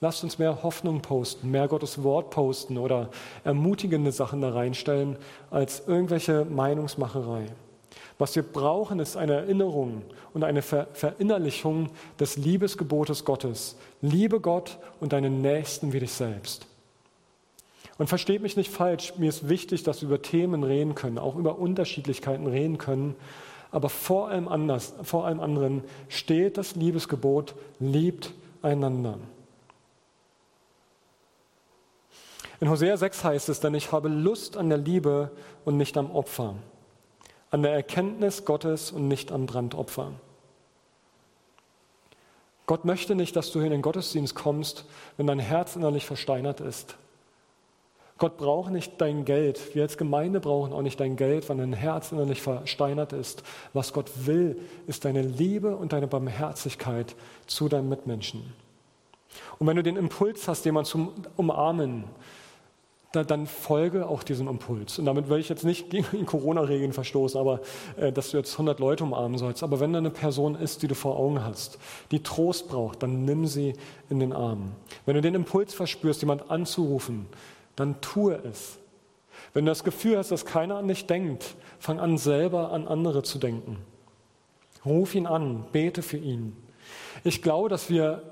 Lasst 0.00 0.24
uns 0.24 0.40
mehr 0.40 0.64
Hoffnung 0.64 1.02
posten, 1.02 1.52
mehr 1.52 1.68
Gottes 1.68 2.02
Wort 2.02 2.30
posten 2.30 2.76
oder 2.78 3.10
ermutigende 3.44 4.10
Sachen 4.10 4.40
da 4.40 4.50
reinstellen 4.50 5.16
als 5.52 5.86
irgendwelche 5.86 6.44
Meinungsmacherei. 6.44 7.46
Was 8.18 8.34
wir 8.34 8.42
brauchen, 8.42 8.98
ist 8.98 9.16
eine 9.16 9.34
Erinnerung 9.34 10.02
und 10.34 10.42
eine 10.42 10.62
Ver 10.62 10.88
Verinnerlichung 10.94 11.90
des 12.18 12.36
Liebesgebotes 12.38 13.24
Gottes. 13.24 13.76
Liebe 14.02 14.40
Gott 14.40 14.76
und 14.98 15.12
deinen 15.12 15.40
Nächsten 15.40 15.92
wie 15.92 16.00
dich 16.00 16.12
selbst. 16.12 16.66
Und 17.98 18.08
versteht 18.08 18.42
mich 18.42 18.56
nicht 18.56 18.70
falsch, 18.70 19.14
mir 19.16 19.28
ist 19.28 19.48
wichtig, 19.48 19.84
dass 19.84 20.02
wir 20.02 20.08
über 20.08 20.22
Themen 20.22 20.64
reden 20.64 20.96
können, 20.96 21.18
auch 21.18 21.36
über 21.36 21.58
Unterschiedlichkeiten 21.58 22.48
reden 22.48 22.78
können, 22.78 23.14
aber 23.70 23.88
vor 23.88 24.28
allem, 24.28 24.48
anders, 24.48 24.94
vor 25.02 25.26
allem 25.26 25.40
anderen 25.40 25.84
steht 26.08 26.58
das 26.58 26.76
Liebesgebot, 26.76 27.54
liebt 27.78 28.32
einander. 28.62 29.18
In 32.60 32.70
Hosea 32.70 32.96
6 32.96 33.24
heißt 33.24 33.48
es, 33.48 33.60
denn 33.60 33.74
ich 33.74 33.92
habe 33.92 34.08
Lust 34.08 34.56
an 34.56 34.68
der 34.68 34.78
Liebe 34.78 35.30
und 35.64 35.76
nicht 35.76 35.96
am 35.98 36.10
Opfer, 36.10 36.54
an 37.50 37.62
der 37.62 37.72
Erkenntnis 37.72 38.44
Gottes 38.44 38.92
und 38.92 39.08
nicht 39.08 39.30
am 39.30 39.46
Brandopfer. 39.46 40.12
Gott 42.66 42.84
möchte 42.84 43.14
nicht, 43.14 43.36
dass 43.36 43.52
du 43.52 43.60
in 43.60 43.70
den 43.70 43.82
Gottesdienst 43.82 44.34
kommst, 44.34 44.86
wenn 45.16 45.26
dein 45.26 45.38
Herz 45.38 45.76
innerlich 45.76 46.04
versteinert 46.04 46.60
ist. 46.60 46.96
Gott 48.18 48.38
braucht 48.38 48.72
nicht 48.72 48.92
dein 48.98 49.24
Geld. 49.26 49.74
Wir 49.74 49.82
als 49.82 49.98
Gemeinde 49.98 50.40
brauchen 50.40 50.72
auch 50.72 50.82
nicht 50.82 50.98
dein 50.98 51.16
Geld, 51.16 51.48
weil 51.48 51.58
dein 51.58 51.74
Herz 51.74 52.12
innerlich 52.12 52.40
versteinert 52.40 53.12
ist. 53.12 53.42
Was 53.74 53.92
Gott 53.92 54.10
will, 54.24 54.58
ist 54.86 55.04
deine 55.04 55.22
Liebe 55.22 55.76
und 55.76 55.92
deine 55.92 56.06
Barmherzigkeit 56.06 57.14
zu 57.46 57.68
deinen 57.68 57.90
Mitmenschen. 57.90 58.54
Und 59.58 59.66
wenn 59.66 59.76
du 59.76 59.82
den 59.82 59.96
Impuls 59.96 60.48
hast, 60.48 60.64
jemanden 60.64 60.88
zu 60.88 61.12
umarmen, 61.36 62.04
dann 63.12 63.46
folge 63.46 64.06
auch 64.06 64.22
diesem 64.22 64.48
Impuls. 64.48 64.98
Und 64.98 65.06
damit 65.06 65.28
will 65.28 65.38
ich 65.38 65.48
jetzt 65.48 65.64
nicht 65.64 65.88
gegen 65.90 66.26
Corona-Regeln 66.26 66.92
verstoßen, 66.92 67.40
aber 67.40 67.60
äh, 67.96 68.12
dass 68.12 68.30
du 68.30 68.36
jetzt 68.36 68.52
100 68.52 68.78
Leute 68.78 69.04
umarmen 69.04 69.38
sollst. 69.38 69.62
Aber 69.62 69.80
wenn 69.80 69.92
da 69.92 69.98
eine 69.98 70.10
Person 70.10 70.54
ist, 70.54 70.82
die 70.82 70.88
du 70.88 70.94
vor 70.94 71.18
Augen 71.18 71.42
hast, 71.42 71.78
die 72.10 72.22
Trost 72.22 72.68
braucht, 72.68 73.02
dann 73.02 73.24
nimm 73.24 73.46
sie 73.46 73.74
in 74.10 74.20
den 74.20 74.32
Arm. 74.32 74.72
Wenn 75.06 75.14
du 75.14 75.22
den 75.22 75.34
Impuls 75.34 75.72
verspürst, 75.72 76.20
jemand 76.20 76.50
anzurufen, 76.50 77.26
dann 77.76 78.00
tue 78.00 78.34
es. 78.34 78.78
Wenn 79.54 79.64
du 79.64 79.70
das 79.70 79.84
Gefühl 79.84 80.18
hast, 80.18 80.30
dass 80.30 80.44
keiner 80.44 80.76
an 80.76 80.88
dich 80.88 81.06
denkt, 81.06 81.54
fang 81.78 82.00
an 82.00 82.18
selber 82.18 82.72
an 82.72 82.88
andere 82.88 83.22
zu 83.22 83.38
denken. 83.38 83.78
Ruf 84.84 85.14
ihn 85.14 85.26
an, 85.26 85.64
bete 85.72 86.02
für 86.02 86.16
ihn. 86.16 86.56
Ich 87.24 87.42
glaube, 87.42 87.68
dass 87.68 87.90
wir 87.90 88.22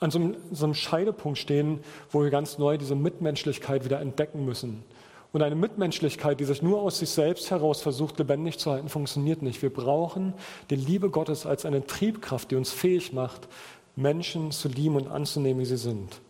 an 0.00 0.10
so 0.10 0.18
einem, 0.18 0.36
so 0.52 0.64
einem 0.64 0.74
Scheidepunkt 0.74 1.38
stehen, 1.38 1.80
wo 2.10 2.22
wir 2.22 2.30
ganz 2.30 2.58
neu 2.58 2.76
diese 2.76 2.94
Mitmenschlichkeit 2.94 3.84
wieder 3.84 4.00
entdecken 4.00 4.44
müssen. 4.44 4.84
Und 5.32 5.42
eine 5.42 5.56
Mitmenschlichkeit, 5.56 6.38
die 6.38 6.44
sich 6.44 6.62
nur 6.62 6.80
aus 6.82 6.98
sich 6.98 7.10
selbst 7.10 7.50
heraus 7.50 7.82
versucht, 7.82 8.18
lebendig 8.18 8.58
zu 8.58 8.70
halten, 8.70 8.88
funktioniert 8.88 9.42
nicht. 9.42 9.62
Wir 9.62 9.72
brauchen 9.72 10.34
die 10.70 10.76
Liebe 10.76 11.10
Gottes 11.10 11.44
als 11.44 11.64
eine 11.64 11.86
Triebkraft, 11.86 12.50
die 12.50 12.56
uns 12.56 12.70
fähig 12.70 13.12
macht, 13.12 13.48
Menschen 13.96 14.52
zu 14.52 14.68
lieben 14.68 14.96
und 14.96 15.08
anzunehmen, 15.08 15.60
wie 15.60 15.66
sie 15.66 15.76
sind. 15.76 16.20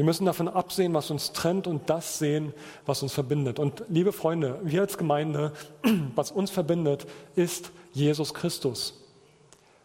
Wir 0.00 0.06
müssen 0.06 0.24
davon 0.24 0.48
absehen, 0.48 0.94
was 0.94 1.10
uns 1.10 1.32
trennt 1.32 1.66
und 1.66 1.90
das 1.90 2.18
sehen, 2.18 2.54
was 2.86 3.02
uns 3.02 3.12
verbindet. 3.12 3.58
Und 3.58 3.84
liebe 3.90 4.12
Freunde, 4.12 4.58
wir 4.62 4.80
als 4.80 4.96
Gemeinde, 4.96 5.52
was 6.14 6.30
uns 6.30 6.50
verbindet, 6.50 7.06
ist 7.36 7.70
Jesus 7.92 8.32
Christus. 8.32 8.94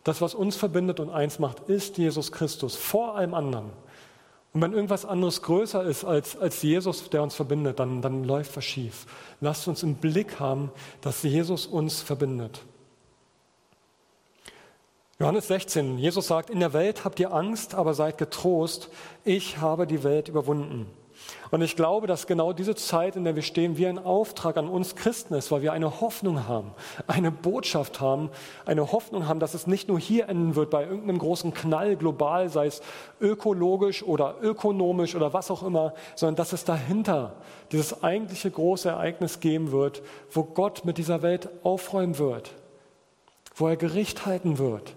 Das, 0.05 0.21
was 0.21 0.33
uns 0.33 0.55
verbindet 0.55 1.01
und 1.01 1.09
eins 1.09 1.37
macht, 1.37 1.67
ist 1.67 1.97
Jesus 1.97 2.31
Christus 2.31 2.77
vor 2.77 3.17
allem 3.17 3.33
anderen. 3.33 3.71
Und 4.53 4.61
wenn 4.61 4.71
irgendwas 4.71 5.03
anderes 5.03 5.41
größer 5.41 5.83
ist 5.83 6.05
als, 6.05 6.37
als 6.37 6.61
Jesus, 6.61 7.09
der 7.09 7.21
uns 7.21 7.35
verbindet, 7.35 7.81
dann, 7.81 8.01
dann 8.01 8.23
läuft 8.23 8.55
was 8.55 8.63
schief. 8.63 9.07
Lasst 9.41 9.67
uns 9.67 9.83
im 9.83 9.95
Blick 9.95 10.39
haben, 10.39 10.71
dass 11.01 11.23
Jesus 11.23 11.65
uns 11.65 12.01
verbindet. 12.01 12.61
Johannes 15.17 15.47
16, 15.47 15.97
Jesus 15.97 16.27
sagt, 16.27 16.49
in 16.49 16.59
der 16.59 16.73
Welt 16.73 17.05
habt 17.05 17.21
ihr 17.21 17.31
Angst, 17.31 17.73
aber 17.73 17.93
seid 17.93 18.17
getrost, 18.17 18.89
ich 19.23 19.59
habe 19.59 19.87
die 19.87 20.03
Welt 20.03 20.27
überwunden. 20.27 20.87
Und 21.51 21.61
ich 21.61 21.77
glaube, 21.77 22.05
dass 22.05 22.27
genau 22.27 22.51
diese 22.51 22.75
Zeit, 22.75 23.15
in 23.15 23.23
der 23.23 23.33
wir 23.33 23.41
stehen, 23.41 23.77
wie 23.77 23.87
ein 23.87 23.97
Auftrag 23.97 24.57
an 24.57 24.67
uns 24.67 24.93
Christen 24.97 25.33
ist, 25.33 25.51
weil 25.51 25.61
wir 25.61 25.71
eine 25.71 26.01
Hoffnung 26.01 26.49
haben, 26.49 26.71
eine 27.07 27.31
Botschaft 27.31 28.01
haben, 28.01 28.29
eine 28.65 28.91
Hoffnung 28.91 29.25
haben, 29.25 29.39
dass 29.39 29.53
es 29.53 29.67
nicht 29.67 29.87
nur 29.87 30.01
hier 30.01 30.27
enden 30.27 30.57
wird 30.57 30.69
bei 30.69 30.83
irgendeinem 30.83 31.19
großen 31.19 31.53
Knall 31.53 31.95
global, 31.95 32.49
sei 32.49 32.65
es 32.65 32.81
ökologisch 33.21 34.03
oder 34.03 34.35
ökonomisch 34.41 35.15
oder 35.15 35.31
was 35.31 35.49
auch 35.49 35.63
immer, 35.63 35.93
sondern 36.15 36.35
dass 36.35 36.51
es 36.51 36.65
dahinter 36.65 37.37
dieses 37.71 38.03
eigentliche 38.03 38.51
große 38.51 38.89
Ereignis 38.89 39.39
geben 39.39 39.71
wird, 39.71 40.01
wo 40.29 40.43
Gott 40.43 40.83
mit 40.83 40.97
dieser 40.97 41.21
Welt 41.21 41.47
aufräumen 41.63 42.17
wird, 42.17 42.51
wo 43.55 43.69
er 43.69 43.77
Gericht 43.77 44.25
halten 44.25 44.57
wird 44.57 44.93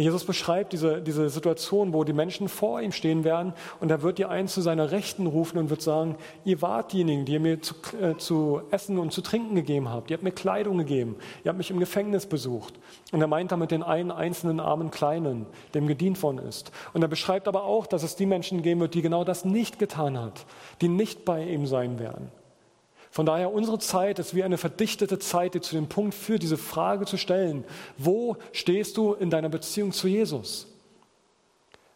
Jesus 0.00 0.24
beschreibt 0.24 0.72
diese, 0.72 1.02
diese 1.02 1.28
Situation, 1.28 1.92
wo 1.92 2.04
die 2.04 2.12
Menschen 2.12 2.48
vor 2.48 2.80
ihm 2.80 2.92
stehen 2.92 3.22
werden 3.24 3.52
und 3.80 3.90
er 3.90 4.02
wird 4.02 4.18
die 4.18 4.24
einen 4.24 4.48
zu 4.48 4.60
seiner 4.60 4.90
Rechten 4.92 5.26
rufen 5.26 5.58
und 5.58 5.68
wird 5.68 5.82
sagen, 5.82 6.16
ihr 6.44 6.62
wart 6.62 6.92
diejenigen, 6.92 7.24
die 7.24 7.34
ihr 7.34 7.40
mir 7.40 7.60
zu, 7.60 7.74
äh, 8.00 8.16
zu 8.16 8.62
essen 8.70 8.98
und 8.98 9.12
zu 9.12 9.20
trinken 9.20 9.54
gegeben 9.54 9.90
habt. 9.90 10.10
Ihr 10.10 10.14
habt 10.14 10.24
mir 10.24 10.32
Kleidung 10.32 10.78
gegeben. 10.78 11.16
Ihr 11.44 11.50
habt 11.50 11.58
mich 11.58 11.70
im 11.70 11.80
Gefängnis 11.80 12.26
besucht. 12.26 12.74
Und 13.12 13.20
er 13.20 13.26
meint 13.26 13.52
damit 13.52 13.70
den 13.70 13.82
einen 13.82 14.10
einzelnen 14.10 14.60
armen 14.60 14.90
Kleinen, 14.90 15.46
dem 15.74 15.86
gedient 15.86 16.22
worden 16.22 16.38
ist. 16.38 16.72
Und 16.92 17.02
er 17.02 17.08
beschreibt 17.08 17.46
aber 17.46 17.64
auch, 17.64 17.86
dass 17.86 18.02
es 18.02 18.16
die 18.16 18.26
Menschen 18.26 18.62
geben 18.62 18.80
wird, 18.80 18.94
die 18.94 19.02
genau 19.02 19.24
das 19.24 19.44
nicht 19.44 19.78
getan 19.78 20.18
hat, 20.18 20.46
die 20.80 20.88
nicht 20.88 21.24
bei 21.24 21.44
ihm 21.44 21.66
sein 21.66 21.98
werden. 21.98 22.30
Von 23.10 23.26
daher, 23.26 23.52
unsere 23.52 23.78
Zeit 23.80 24.20
ist 24.20 24.34
wie 24.34 24.44
eine 24.44 24.56
verdichtete 24.56 25.18
Zeit, 25.18 25.54
die 25.54 25.60
zu 25.60 25.74
dem 25.74 25.88
Punkt 25.88 26.14
führt, 26.14 26.42
diese 26.42 26.56
Frage 26.56 27.06
zu 27.06 27.16
stellen, 27.16 27.64
wo 27.98 28.36
stehst 28.52 28.96
du 28.96 29.14
in 29.14 29.30
deiner 29.30 29.48
Beziehung 29.48 29.92
zu 29.92 30.06
Jesus? 30.06 30.68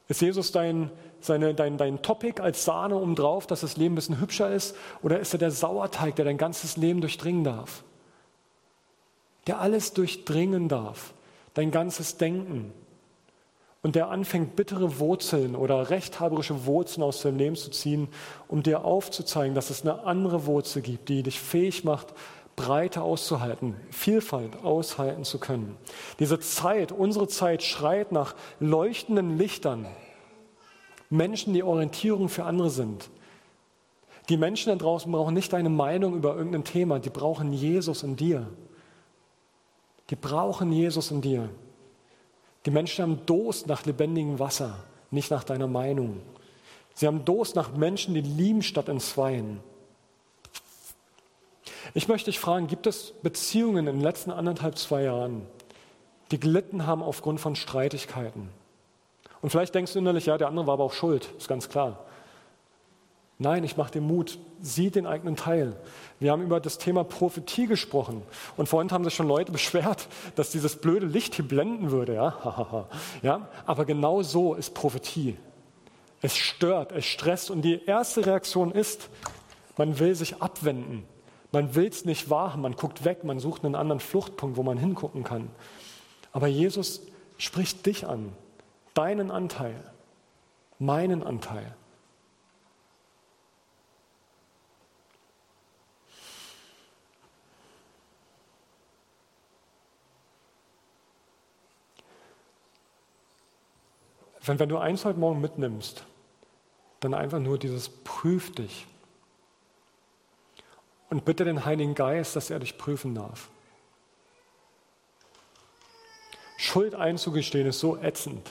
Ist 0.09 0.21
Jesus 0.21 0.51
dein, 0.51 0.91
seine, 1.21 1.55
dein, 1.55 1.79
dein 1.79 2.03
Topic 2.03 2.43
als 2.43 2.65
Sahne 2.65 2.97
obendrauf, 2.97 3.47
dass 3.47 3.61
das 3.61 3.77
Leben 3.77 3.95
ein 3.95 3.97
bisschen 3.97 4.21
hübscher 4.21 4.53
ist? 4.53 4.77
Oder 5.03 5.21
ist 5.21 5.33
er 5.33 5.39
der 5.39 5.53
Sauerteig, 5.53 6.17
der 6.17 6.25
dein 6.25 6.37
ganzes 6.37 6.77
Leben 6.77 7.01
durchdringen 7.01 7.45
darf? 7.45 7.85
Der 9.47 9.61
alles 9.61 9.93
durchdringen 9.93 10.69
darf, 10.69 11.15
dein 11.55 11.71
ganzes 11.71 12.17
Denken, 12.17 12.73
und 13.85 13.97
der 13.97 14.09
anfängt, 14.09 14.57
bittere 14.57 14.99
Wurzeln 14.99 15.55
oder 15.55 15.91
rechthaberische 15.91 16.65
Wurzeln 16.65 17.03
aus 17.03 17.21
deinem 17.21 17.37
Leben 17.37 17.55
zu 17.55 17.71
ziehen, 17.71 18.09
um 18.49 18.63
dir 18.63 18.83
aufzuzeigen, 18.83 19.55
dass 19.55 19.69
es 19.69 19.83
eine 19.83 20.05
andere 20.05 20.47
Wurzel 20.47 20.81
gibt, 20.81 21.11
die 21.11 21.23
dich 21.23 21.39
fähig 21.39 21.85
macht, 21.85 22.15
Breite 22.57 23.03
auszuhalten, 23.03 23.77
Vielfalt 23.91 24.65
aushalten 24.65 25.25
zu 25.25 25.39
können. 25.39 25.77
Diese 26.19 26.41
Zeit, 26.41 26.93
unsere 26.93 27.29
Zeit 27.29 27.63
schreit 27.63 28.11
nach 28.11 28.35
leuchtenden 28.59 29.37
Lichtern, 29.37 29.85
Menschen, 31.11 31.53
die 31.53 31.63
Orientierung 31.63 32.31
für 32.31 32.45
andere 32.45 32.71
sind. 32.71 33.11
Die 34.31 34.39
Menschen 34.39 34.71
da 34.71 34.77
draußen 34.77 35.13
brauchen 35.13 35.35
nicht 35.35 35.53
deine 35.53 35.69
Meinung 35.69 36.15
über 36.15 36.35
irgendein 36.35 36.65
Thema, 36.65 37.01
die 37.01 37.11
brauchen 37.11 37.53
Jesus 37.53 38.03
in 38.03 38.17
dir. 38.17 38.47
Die 40.09 40.17
brauchen 40.17 40.73
Jesus 40.73 41.11
in 41.11 41.21
dir. 41.21 41.51
Die 42.67 42.71
Menschen 42.71 43.03
haben 43.03 43.27
Durst 43.27 43.67
nach 43.67 43.85
lebendigem 43.85 44.39
Wasser, 44.39 44.77
nicht 45.11 45.31
nach 45.31 45.45
deiner 45.45 45.67
Meinung. 45.67 46.23
Sie 46.95 47.07
haben 47.07 47.25
Durst 47.25 47.57
nach 47.57 47.73
Menschen, 47.77 48.15
die 48.15 48.21
lieben 48.21 48.63
statt 48.63 48.89
entzweien. 48.89 49.61
Ich 51.93 52.09
möchte 52.09 52.31
dich 52.31 52.41
fragen, 52.41 52.67
gibt 52.67 52.87
es 52.87 53.13
Beziehungen 53.23 53.87
in 53.87 53.97
den 53.97 54.01
letzten 54.01 54.31
anderthalb, 54.31 54.79
zwei 54.79 55.03
Jahren, 55.03 55.47
die 56.31 56.41
gelitten 56.41 56.87
haben 56.87 57.03
aufgrund 57.03 57.41
von 57.41 57.55
Streitigkeiten? 57.55 58.49
Und 59.43 59.51
vielleicht 59.51 59.75
denkst 59.75 59.93
du 59.93 59.99
innerlich, 59.99 60.27
ja, 60.27 60.39
der 60.39 60.49
andere 60.49 60.67
war 60.67 60.75
aber 60.75 60.85
auch 60.85 60.93
schuld, 60.95 61.31
ist 61.37 61.49
ganz 61.49 61.69
klar. 61.69 62.05
Nein, 63.39 63.65
ich 63.65 63.77
mache 63.77 63.93
dir 63.93 64.01
Mut, 64.01 64.39
sieh 64.61 64.91
den 64.91 65.07
eigenen 65.07 65.35
Teil. 65.35 65.77
Wir 66.21 66.31
haben 66.31 66.43
über 66.43 66.61
das 66.61 66.79
Thema 66.79 67.03
Prophetie 67.03 67.67
gesprochen 67.67 68.23
und 68.57 68.69
vorhin 68.69 68.93
haben 68.93 69.05
sich 69.05 69.15
schon 69.15 69.27
Leute 69.27 69.51
beschwert, 69.53 70.09
dass 70.37 70.51
dieses 70.51 70.77
blöde 70.77 71.07
Licht 71.07 71.35
hier 71.35 71.47
blenden 71.47 71.91
würde. 71.91 72.15
Ja? 72.15 72.87
ja? 73.23 73.49
Aber 73.67 73.85
genau 73.85 74.23
so 74.23 74.55
ist 74.55 74.75
Prophetie. 74.75 75.37
Es 76.23 76.37
stört, 76.37 76.93
es 76.93 77.05
stresst 77.05 77.51
und 77.51 77.63
die 77.63 77.85
erste 77.85 78.25
Reaktion 78.25 78.71
ist, 78.71 79.11
man 79.77 79.99
will 79.99 80.15
sich 80.15 80.41
abwenden. 80.41 81.05
Man 81.53 81.75
will 81.75 81.87
es 81.87 82.05
nicht 82.05 82.31
wahrhaben, 82.31 82.63
man 82.63 82.77
guckt 82.77 83.05
weg, 83.05 83.25
man 83.25 83.39
sucht 83.39 83.65
einen 83.65 83.75
anderen 83.75 84.01
Fluchtpunkt, 84.01 84.57
wo 84.57 84.63
man 84.63 84.79
hingucken 84.79 85.23
kann. 85.23 85.51
Aber 86.33 86.47
Jesus 86.47 87.03
spricht 87.37 87.85
dich 87.87 88.07
an, 88.07 88.33
deinen 88.95 89.31
Anteil, 89.31 89.77
meinen 90.79 91.23
Anteil. 91.23 91.77
Wenn, 104.45 104.59
wenn 104.59 104.69
du 104.69 104.79
eins 104.79 105.05
heute 105.05 105.19
Morgen 105.19 105.41
mitnimmst, 105.41 106.05
dann 107.01 107.15
einfach 107.15 107.39
nur 107.39 107.59
dieses 107.59 107.89
Prüf 107.89 108.53
dich. 108.53 108.87
Und 111.11 111.25
bitte 111.25 111.45
den 111.45 111.65
Heiligen 111.65 111.95
Geist, 111.95 112.37
dass 112.37 112.51
er 112.51 112.59
dich 112.59 112.77
prüfen 112.77 113.15
darf. 113.15 113.49
Schuld 116.57 116.95
einzugestehen 116.95 117.67
ist 117.67 117.81
so 117.81 117.97
ätzend. 117.97 118.51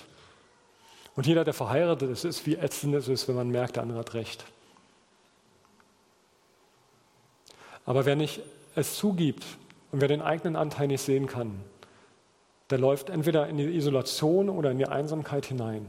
Und 1.16 1.28
jeder, 1.28 1.44
der 1.44 1.54
verheiratet 1.54 2.10
ist, 2.10 2.26
ist 2.26 2.46
wie 2.46 2.56
ätzend 2.56 2.96
es 2.96 3.08
ist, 3.08 3.28
wenn 3.28 3.36
man 3.36 3.50
merkt, 3.50 3.76
der 3.76 3.84
andere 3.84 4.00
hat 4.00 4.14
recht. 4.14 4.46
Aber 7.86 8.06
wer 8.06 8.16
nicht 8.16 8.42
es 8.76 8.96
zugibt 8.96 9.46
und 9.92 10.02
wer 10.02 10.08
den 10.08 10.22
eigenen 10.22 10.56
Anteil 10.56 10.88
nicht 10.88 11.02
sehen 11.02 11.28
kann, 11.28 11.60
der 12.74 12.80
läuft 12.80 13.12
entweder 13.12 13.48
in 13.48 13.58
die 13.58 13.66
Isolation 13.66 14.50
oder 14.50 14.72
in 14.72 14.80
die 14.80 14.88
Einsamkeit 14.88 15.46
hinein. 15.46 15.86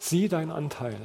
Sieh 0.00 0.28
deinen 0.28 0.50
Anteil 0.50 0.96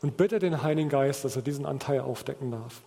und 0.00 0.16
bitte 0.16 0.38
den 0.38 0.62
Heiligen 0.62 0.88
Geist, 0.88 1.24
dass 1.24 1.34
er 1.34 1.42
diesen 1.42 1.66
Anteil 1.66 2.02
aufdecken 2.02 2.52
darf. 2.52 2.82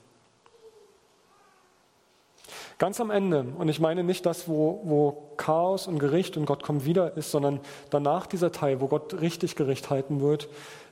Ganz 2.78 3.02
am 3.02 3.12
Ende, 3.12 3.48
und 3.58 3.68
ich 3.68 3.82
meine 3.82 4.06
nicht 4.06 4.26
das, 4.26 4.48
wo, 4.48 4.80
wo 4.86 5.32
Chaos 5.36 5.88
und 5.88 6.00
Gericht 6.00 6.38
und 6.38 6.46
Gott 6.46 6.64
kommt 6.64 6.86
wieder 6.86 7.18
ist, 7.18 7.32
sondern 7.32 7.60
danach 7.90 8.28
dieser 8.28 8.54
Teil, 8.54 8.80
wo 8.80 8.88
Gott 8.88 9.20
richtig 9.20 9.58
Gericht 9.58 9.90
halten 9.90 10.22
wird, 10.22 10.48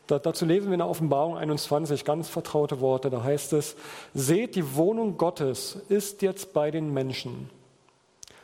da, 0.07 0.19
dazu 0.19 0.43
lesen 0.43 0.67
wir 0.67 0.73
in 0.73 0.79
der 0.79 0.89
Offenbarung 0.89 1.37
21 1.37 2.03
ganz 2.03 2.27
vertraute 2.27 2.81
Worte. 2.81 3.09
Da 3.09 3.23
heißt 3.23 3.53
es, 3.53 3.77
seht, 4.13 4.57
die 4.57 4.75
Wohnung 4.75 5.15
Gottes 5.17 5.77
ist 5.87 6.21
jetzt 6.21 6.51
bei 6.51 6.69
den 6.69 6.93
Menschen. 6.93 7.49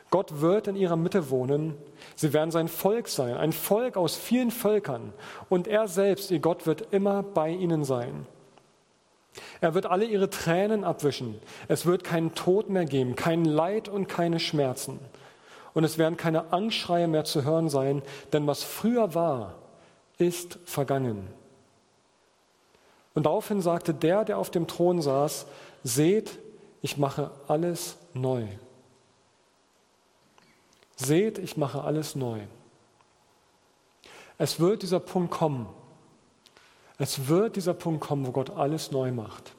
Gott 0.09 0.41
wird 0.41 0.67
in 0.67 0.75
ihrer 0.75 0.95
Mitte 0.95 1.29
wohnen. 1.29 1.77
Sie 2.15 2.33
werden 2.33 2.51
sein 2.51 2.67
Volk 2.67 3.07
sein, 3.07 3.37
ein 3.37 3.53
Volk 3.53 3.95
aus 3.95 4.15
vielen 4.15 4.51
Völkern. 4.51 5.13
Und 5.49 5.67
er 5.67 5.87
selbst, 5.87 6.31
ihr 6.31 6.39
Gott, 6.39 6.65
wird 6.65 6.91
immer 6.91 7.21
bei 7.21 7.49
ihnen 7.49 7.83
sein. 7.83 8.25
Er 9.61 9.73
wird 9.73 9.85
alle 9.85 10.05
ihre 10.05 10.29
Tränen 10.29 10.83
abwischen. 10.83 11.39
Es 11.67 11.85
wird 11.85 12.03
keinen 12.03 12.33
Tod 12.33 12.69
mehr 12.69 12.85
geben, 12.85 13.15
kein 13.15 13.45
Leid 13.45 13.87
und 13.87 14.07
keine 14.07 14.39
Schmerzen. 14.39 14.99
Und 15.73 15.83
es 15.83 15.97
werden 15.97 16.17
keine 16.17 16.51
Angstschreie 16.51 17.07
mehr 17.07 17.25
zu 17.25 17.43
hören 17.43 17.69
sein, 17.69 18.01
denn 18.33 18.47
was 18.47 18.63
früher 18.63 19.13
war, 19.13 19.55
ist 20.17 20.59
vergangen. 20.65 21.27
Und 23.13 23.25
daraufhin 23.25 23.61
sagte 23.61 23.93
der, 23.93 24.25
der 24.25 24.37
auf 24.37 24.49
dem 24.49 24.67
Thron 24.67 25.01
saß, 25.01 25.45
seht, 25.83 26.39
ich 26.81 26.97
mache 26.97 27.31
alles 27.47 27.97
neu. 28.13 28.45
Seht, 31.01 31.37
ich 31.37 31.55
mache 31.55 31.81
alles 31.81 32.15
neu. 32.15 32.39
Es 34.37 34.59
wird 34.59 34.81
dieser 34.81 34.99
Punkt 34.99 35.31
kommen. 35.31 35.67
Es 36.97 37.29
wird 37.29 37.55
dieser 37.55 37.73
Punkt 37.73 38.01
kommen, 38.01 38.27
wo 38.27 38.31
Gott 38.31 38.49
alles 38.49 38.91
neu 38.91 39.13
macht. 39.13 39.53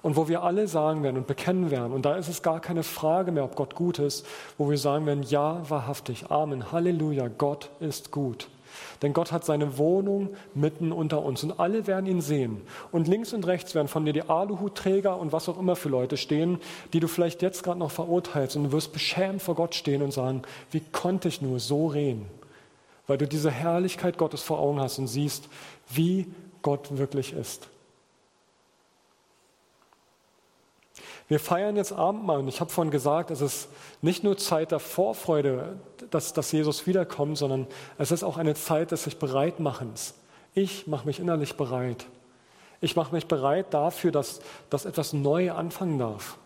Und 0.00 0.16
wo 0.16 0.26
wir 0.26 0.42
alle 0.42 0.66
sagen 0.66 1.02
werden 1.02 1.18
und 1.18 1.26
bekennen 1.26 1.70
werden, 1.70 1.92
und 1.92 2.06
da 2.06 2.16
ist 2.16 2.28
es 2.28 2.42
gar 2.42 2.60
keine 2.60 2.82
Frage 2.82 3.30
mehr, 3.30 3.44
ob 3.44 3.56
Gott 3.56 3.74
gut 3.74 3.98
ist, 3.98 4.26
wo 4.56 4.70
wir 4.70 4.78
sagen 4.78 5.04
werden, 5.04 5.22
ja, 5.22 5.68
wahrhaftig, 5.68 6.30
Amen, 6.30 6.72
Halleluja, 6.72 7.28
Gott 7.28 7.70
ist 7.78 8.10
gut. 8.10 8.48
Denn 9.02 9.12
Gott 9.12 9.32
hat 9.32 9.44
seine 9.44 9.78
Wohnung 9.78 10.30
mitten 10.54 10.92
unter 10.92 11.22
uns 11.22 11.44
und 11.44 11.58
alle 11.60 11.86
werden 11.86 12.06
ihn 12.06 12.20
sehen. 12.20 12.62
Und 12.92 13.08
links 13.08 13.32
und 13.32 13.46
rechts 13.46 13.74
werden 13.74 13.88
von 13.88 14.04
dir 14.04 14.12
die 14.12 14.28
Aluhutträger 14.28 15.18
und 15.18 15.32
was 15.32 15.48
auch 15.48 15.58
immer 15.58 15.76
für 15.76 15.88
Leute 15.88 16.16
stehen, 16.16 16.58
die 16.92 17.00
du 17.00 17.08
vielleicht 17.08 17.42
jetzt 17.42 17.62
gerade 17.62 17.78
noch 17.78 17.90
verurteilst 17.90 18.56
und 18.56 18.64
du 18.64 18.72
wirst 18.72 18.92
beschämt 18.92 19.42
vor 19.42 19.54
Gott 19.54 19.74
stehen 19.74 20.02
und 20.02 20.12
sagen, 20.12 20.42
wie 20.70 20.80
konnte 20.92 21.28
ich 21.28 21.42
nur 21.42 21.60
so 21.60 21.86
reden? 21.88 22.26
Weil 23.06 23.18
du 23.18 23.26
diese 23.26 23.50
Herrlichkeit 23.50 24.18
Gottes 24.18 24.42
vor 24.42 24.58
Augen 24.58 24.80
hast 24.80 24.98
und 24.98 25.06
siehst, 25.06 25.48
wie 25.88 26.26
Gott 26.62 26.98
wirklich 26.98 27.32
ist. 27.32 27.68
Wir 31.28 31.40
feiern 31.40 31.74
jetzt 31.74 31.92
Abendmahl 31.92 32.38
und 32.38 32.48
ich 32.48 32.60
habe 32.60 32.70
vorhin 32.70 32.92
gesagt, 32.92 33.30
es 33.30 33.40
ist 33.40 33.68
nicht 34.00 34.22
nur 34.22 34.36
Zeit 34.36 34.70
der 34.70 34.78
Vorfreude, 34.78 35.76
dass, 36.10 36.32
dass 36.32 36.52
Jesus 36.52 36.86
wiederkommt, 36.86 37.36
sondern 37.38 37.66
es 37.98 38.12
ist 38.12 38.22
auch 38.22 38.36
eine 38.36 38.54
Zeit 38.54 38.92
des 38.92 39.04
sich 39.04 39.18
Bereitmachens. 39.18 40.14
Ich 40.54 40.86
mache 40.86 41.06
mich 41.06 41.18
innerlich 41.18 41.56
bereit. 41.56 42.06
Ich 42.80 42.94
mache 42.94 43.12
mich 43.12 43.26
bereit 43.26 43.74
dafür, 43.74 44.12
dass, 44.12 44.40
dass 44.70 44.84
etwas 44.84 45.12
neu 45.12 45.50
anfangen 45.50 45.98
darf. 45.98 46.38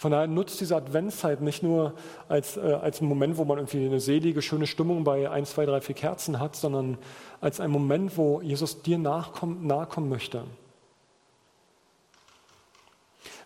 Von 0.00 0.12
daher 0.12 0.26
nutzt 0.26 0.58
diese 0.62 0.76
Adventszeit 0.76 1.42
nicht 1.42 1.62
nur 1.62 1.92
als, 2.26 2.56
äh, 2.56 2.60
als 2.60 3.02
Moment, 3.02 3.36
wo 3.36 3.44
man 3.44 3.58
irgendwie 3.58 3.84
eine 3.84 4.00
selige, 4.00 4.40
schöne 4.40 4.66
Stimmung 4.66 5.04
bei 5.04 5.28
1, 5.28 5.50
2, 5.50 5.66
3, 5.66 5.80
4 5.82 5.94
Kerzen 5.94 6.40
hat, 6.40 6.56
sondern 6.56 6.96
als 7.42 7.60
ein 7.60 7.70
Moment, 7.70 8.16
wo 8.16 8.40
Jesus 8.40 8.80
dir 8.80 8.96
nachkommen, 8.96 9.66
nachkommen 9.66 10.08
möchte. 10.08 10.44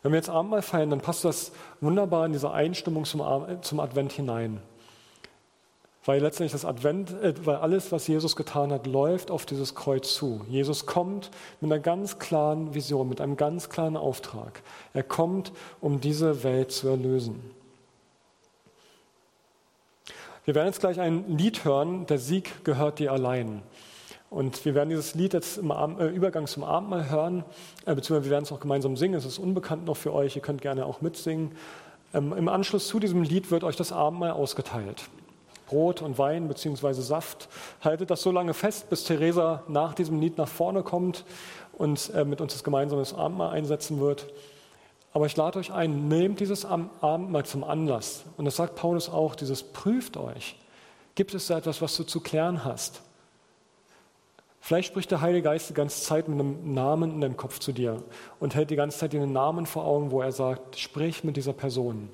Wenn 0.05 0.13
wir 0.13 0.19
jetzt 0.19 0.29
Abendmahl 0.29 0.61
feiern, 0.61 0.91
dann 0.91 1.01
passt 1.01 1.25
das 1.25 1.51
wunderbar 1.81 2.27
in 2.27 2.33
diese 2.33 2.51
Einstimmung 2.51 3.07
zum, 3.07 3.23
zum 3.63 3.81
Advent 3.81 4.13
hinein. 4.13 4.61
Weil 6.05 6.21
letztendlich 6.21 6.53
das 6.53 6.67
Advent, 6.67 7.11
äh, 7.23 7.33
weil 7.47 7.57
alles, 7.57 7.91
was 7.91 8.07
Jesus 8.07 8.37
getan 8.37 8.71
hat, 8.71 8.87
läuft 8.87 9.31
auf 9.31 9.47
dieses 9.47 9.75
Kreuz 9.75 10.13
zu. 10.13 10.45
Jesus 10.51 10.85
kommt 10.85 11.31
mit 11.63 11.73
einer 11.73 11.81
ganz 11.81 12.19
klaren 12.19 12.75
Vision, 12.75 13.09
mit 13.09 13.23
einem 13.23 13.39
ganz 13.39 13.71
klaren 13.71 13.97
Auftrag. 13.97 14.63
Er 14.93 15.05
kommt, 15.05 15.53
um 15.81 16.03
diese 16.03 16.45
Welt 16.45 16.71
zu 16.71 16.89
erlösen. 16.89 17.41
Wir 20.45 20.55
werden 20.55 20.67
jetzt 20.67 20.81
gleich 20.81 21.01
ein 21.01 21.39
Lied 21.39 21.65
hören, 21.65 22.05
der 22.05 22.19
Sieg 22.19 22.63
gehört 22.63 22.99
dir 22.99 23.11
allein. 23.11 23.63
Und 24.35 24.64
wir 24.64 24.74
werden 24.74 24.89
dieses 24.89 25.14
Lied 25.14 25.32
jetzt 25.32 25.59
im 25.59 25.70
äh, 25.70 26.09
Übergang 26.09 26.49
zum 26.49 26.64
Abendmahl 26.64 27.09
hören, 27.09 27.45
äh, 27.87 27.95
beziehungsweise 27.95 28.24
wir 28.24 28.30
werden 28.32 28.43
es 28.43 28.51
auch 28.51 28.59
gemeinsam 28.59 28.97
singen. 28.97 29.14
Es 29.14 29.24
ist 29.24 29.39
unbekannt 29.39 29.85
noch 29.85 29.97
für 29.97 30.12
euch, 30.12 30.35
ihr 30.35 30.43
könnt 30.43 30.61
gerne 30.61 30.87
auch 30.87 31.01
mitsingen. 31.03 31.53
Ähm, 32.12 32.32
Im 32.37 32.49
Anschluss 32.49 32.89
zu 32.89 32.99
diesem 32.99 33.22
Lied 33.22 33.53
wird 33.53 33.62
euch 33.62 33.76
das 33.76 33.93
Abendmahl 33.93 34.32
ausgeteilt. 34.32 35.05
Brot 35.68 36.03
und 36.03 36.18
Wein 36.18 36.49
beziehungsweise 36.49 37.03
Saft. 37.03 37.49
Haltet 37.80 38.11
das 38.11 38.22
so 38.22 38.32
lange 38.32 38.55
fest, 38.55 38.91
bis 38.91 39.05
Theresa 39.05 39.62
nach 39.68 39.95
diesem 39.95 40.20
Lied 40.20 40.37
nach 40.37 40.49
vorne 40.49 40.82
kommt 40.82 41.24
und 41.72 42.11
äh, 42.12 42.24
mit 42.24 42.41
uns 42.41 42.55
das 42.55 42.64
gemeinsame 42.64 43.05
Abendmahl 43.16 43.51
einsetzen 43.51 44.01
wird. 44.01 44.26
Aber 45.12 45.26
ich 45.26 45.37
lade 45.37 45.61
euch 45.61 45.72
ein, 45.72 46.09
nehmt 46.09 46.41
dieses 46.41 46.64
Abendmahl 46.64 47.47
zum 47.47 47.62
Anlass. 47.62 48.24
Und 48.37 48.47
das 48.47 48.57
sagt 48.57 48.74
Paulus 48.74 49.09
auch, 49.09 49.37
dieses 49.37 49.62
prüft 49.62 50.16
euch. 50.16 50.57
Gibt 51.14 51.35
es 51.35 51.47
da 51.47 51.57
etwas, 51.57 51.80
was 51.80 51.97
du 51.97 52.03
zu 52.03 52.18
klären 52.18 52.64
hast? 52.64 53.01
Vielleicht 54.67 54.89
spricht 54.89 55.11
der 55.11 55.21
Heilige 55.21 55.43
Geist 55.43 55.69
die 55.69 55.75
ganze 55.75 56.03
Zeit 56.03 56.27
mit 56.27 56.41
einem 56.41 56.73
Namen 56.73 57.11
in 57.11 57.21
deinem 57.21 57.37
Kopf 57.37 57.59
zu 57.59 57.71
dir 57.71 58.03
und 58.41 58.55
hält 58.55 58.71
die 58.71 58.77
ganze 58.77 58.97
Zeit 58.97 59.12
den 59.12 59.31
Namen 59.31 59.67
vor 59.67 59.85
Augen, 59.85 60.11
wo 60.11 60.23
er 60.23 60.33
sagt, 60.33 60.79
sprich 60.79 61.23
mit 61.23 61.37
dieser 61.37 61.53
Person. 61.53 62.09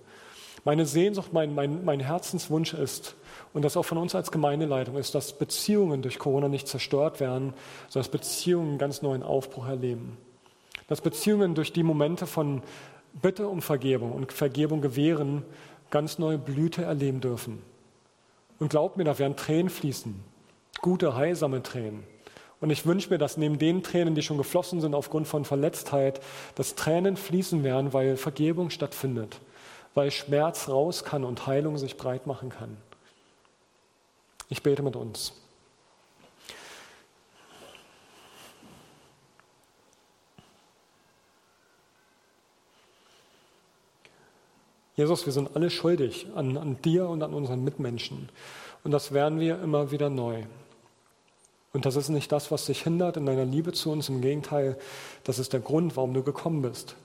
Meine 0.64 0.84
Sehnsucht, 0.84 1.32
mein, 1.32 1.54
mein, 1.54 1.84
mein 1.84 2.00
Herzenswunsch 2.00 2.74
ist, 2.74 3.14
und 3.52 3.64
das 3.64 3.76
auch 3.76 3.84
von 3.84 3.98
uns 3.98 4.16
als 4.16 4.32
Gemeindeleitung 4.32 4.96
ist, 4.96 5.14
dass 5.14 5.32
Beziehungen 5.32 6.02
durch 6.02 6.18
Corona 6.18 6.48
nicht 6.48 6.66
zerstört 6.66 7.20
werden, 7.20 7.54
sondern 7.88 8.10
dass 8.10 8.20
Beziehungen 8.20 8.70
einen 8.70 8.78
ganz 8.78 9.00
neuen 9.00 9.22
Aufbruch 9.22 9.68
erleben. 9.68 10.16
Dass 10.88 11.00
Beziehungen 11.00 11.54
durch 11.54 11.72
die 11.72 11.84
Momente 11.84 12.26
von 12.26 12.62
Bitte 13.22 13.46
um 13.46 13.62
Vergebung 13.62 14.10
und 14.10 14.32
Vergebung 14.32 14.80
gewähren 14.80 15.44
ganz 15.92 16.18
neue 16.18 16.38
Blüte 16.38 16.82
erleben 16.82 17.20
dürfen. 17.20 17.62
Und 18.58 18.70
glaubt 18.70 18.96
mir, 18.96 19.04
da 19.04 19.20
werden 19.20 19.36
Tränen 19.36 19.70
fließen, 19.70 20.20
gute, 20.80 21.14
heilsame 21.14 21.62
Tränen. 21.62 22.02
Und 22.60 22.70
ich 22.70 22.84
wünsche 22.84 23.08
mir, 23.08 23.18
dass 23.18 23.38
neben 23.38 23.58
den 23.58 23.82
Tränen, 23.82 24.14
die 24.14 24.22
schon 24.22 24.36
geflossen 24.36 24.80
sind 24.80 24.94
aufgrund 24.94 25.26
von 25.26 25.44
Verletztheit, 25.44 26.20
dass 26.56 26.74
Tränen 26.74 27.16
fließen 27.16 27.64
werden, 27.64 27.92
weil 27.92 28.16
Vergebung 28.16 28.68
stattfindet, 28.68 29.40
weil 29.94 30.10
Schmerz 30.10 30.68
raus 30.68 31.04
kann 31.04 31.24
und 31.24 31.46
Heilung 31.46 31.78
sich 31.78 31.96
breit 31.96 32.26
machen 32.26 32.50
kann. 32.50 32.76
Ich 34.50 34.62
bete 34.62 34.82
mit 34.82 34.96
uns. 34.96 35.32
Jesus, 44.96 45.24
wir 45.24 45.32
sind 45.32 45.56
alle 45.56 45.70
schuldig 45.70 46.26
an, 46.34 46.58
an 46.58 46.82
dir 46.82 47.08
und 47.08 47.22
an 47.22 47.32
unseren 47.32 47.64
Mitmenschen. 47.64 48.28
Und 48.84 48.90
das 48.90 49.12
werden 49.12 49.40
wir 49.40 49.62
immer 49.62 49.90
wieder 49.92 50.10
neu. 50.10 50.42
Und 51.72 51.86
das 51.86 51.96
ist 51.96 52.08
nicht 52.08 52.32
das, 52.32 52.50
was 52.50 52.66
dich 52.66 52.82
hindert 52.82 53.16
in 53.16 53.26
deiner 53.26 53.44
Liebe 53.44 53.72
zu 53.72 53.92
uns. 53.92 54.08
Im 54.08 54.20
Gegenteil, 54.20 54.76
das 55.24 55.38
ist 55.38 55.52
der 55.52 55.60
Grund, 55.60 55.96
warum 55.96 56.14
du 56.14 56.22
gekommen 56.22 56.62
bist. 56.62 56.96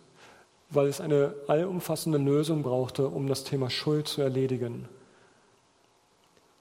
Weil 0.71 0.87
es 0.87 1.01
eine 1.01 1.35
allumfassende 1.47 2.17
Lösung 2.17 2.63
brauchte, 2.63 3.07
um 3.07 3.27
das 3.27 3.43
Thema 3.43 3.69
Schuld 3.69 4.07
zu 4.07 4.21
erledigen. 4.21 4.89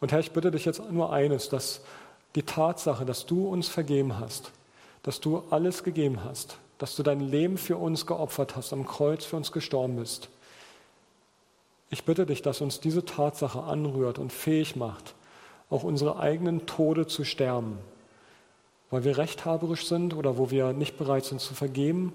Und 0.00 0.12
Herr, 0.12 0.20
ich 0.20 0.32
bitte 0.32 0.50
dich 0.50 0.66
jetzt 0.66 0.82
nur 0.90 1.12
eines, 1.12 1.48
dass 1.48 1.80
die 2.34 2.42
Tatsache, 2.42 3.06
dass 3.06 3.24
du 3.24 3.48
uns 3.48 3.68
vergeben 3.68 4.18
hast, 4.18 4.50
dass 5.02 5.20
du 5.20 5.42
alles 5.48 5.82
gegeben 5.82 6.24
hast, 6.24 6.58
dass 6.76 6.96
du 6.96 7.02
dein 7.02 7.20
Leben 7.20 7.56
für 7.56 7.78
uns 7.78 8.04
geopfert 8.04 8.54
hast, 8.56 8.74
am 8.74 8.86
Kreuz 8.86 9.24
für 9.24 9.36
uns 9.36 9.50
gestorben 9.50 9.96
bist. 9.96 10.28
Ich 11.88 12.04
bitte 12.04 12.26
dich, 12.26 12.42
dass 12.42 12.60
uns 12.60 12.80
diese 12.80 13.04
Tatsache 13.04 13.62
anrührt 13.62 14.18
und 14.18 14.32
fähig 14.32 14.76
macht, 14.76 15.14
auch 15.70 15.84
unsere 15.84 16.18
eigenen 16.18 16.66
Tode 16.66 17.06
zu 17.06 17.24
sterben 17.24 17.78
weil 18.94 19.02
wir 19.02 19.18
rechthaberisch 19.18 19.88
sind 19.88 20.14
oder 20.14 20.38
wo 20.38 20.52
wir 20.52 20.72
nicht 20.72 20.96
bereit 20.96 21.24
sind 21.24 21.40
zu 21.40 21.52
vergeben, 21.52 22.12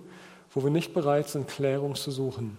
wo 0.53 0.63
wir 0.63 0.69
nicht 0.69 0.93
bereit 0.93 1.27
sind, 1.27 1.49
Klärung 1.49 1.95
zu 1.95 2.09
suchen. 2.09 2.57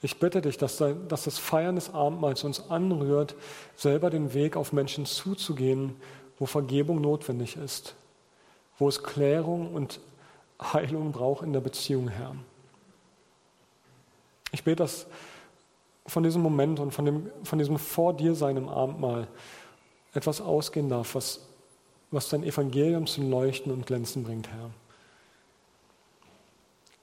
Ich 0.00 0.18
bitte 0.18 0.40
dich, 0.40 0.56
dass, 0.56 0.78
das 0.78 1.38
Feiern 1.38 1.74
des 1.74 1.92
Abendmahls 1.92 2.44
uns 2.44 2.70
anrührt, 2.70 3.34
selber 3.76 4.08
den 4.08 4.32
Weg 4.32 4.56
auf 4.56 4.72
Menschen 4.72 5.04
zuzugehen, 5.04 5.94
wo 6.38 6.46
Vergebung 6.46 7.02
notwendig 7.02 7.56
ist, 7.56 7.94
wo 8.78 8.88
es 8.88 9.02
Klärung 9.02 9.74
und 9.74 10.00
Heilung 10.62 11.12
braucht 11.12 11.44
in 11.44 11.52
der 11.52 11.60
Beziehung, 11.60 12.08
Herr. 12.08 12.34
Ich 14.50 14.64
bete, 14.64 14.76
dass 14.76 15.06
von 16.06 16.22
diesem 16.22 16.40
Moment 16.40 16.80
und 16.80 16.92
von, 16.92 17.04
dem, 17.04 17.30
von 17.44 17.58
diesem 17.58 17.78
Vor 17.78 18.14
dir 18.14 18.34
sein 18.34 18.56
im 18.56 18.70
Abendmahl 18.70 19.28
etwas 20.14 20.40
ausgehen 20.40 20.88
darf, 20.88 21.14
was 21.14 21.51
was 22.12 22.28
dein 22.28 22.44
Evangelium 22.44 23.06
zum 23.06 23.30
Leuchten 23.30 23.72
und 23.72 23.86
Glänzen 23.86 24.22
bringt, 24.22 24.48
Herr. 24.48 24.70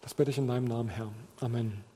Das 0.01 0.13
bitte 0.13 0.31
ich 0.31 0.37
in 0.37 0.47
deinem 0.47 0.65
Namen, 0.65 0.89
Herr. 0.89 1.11
Amen. 1.41 1.88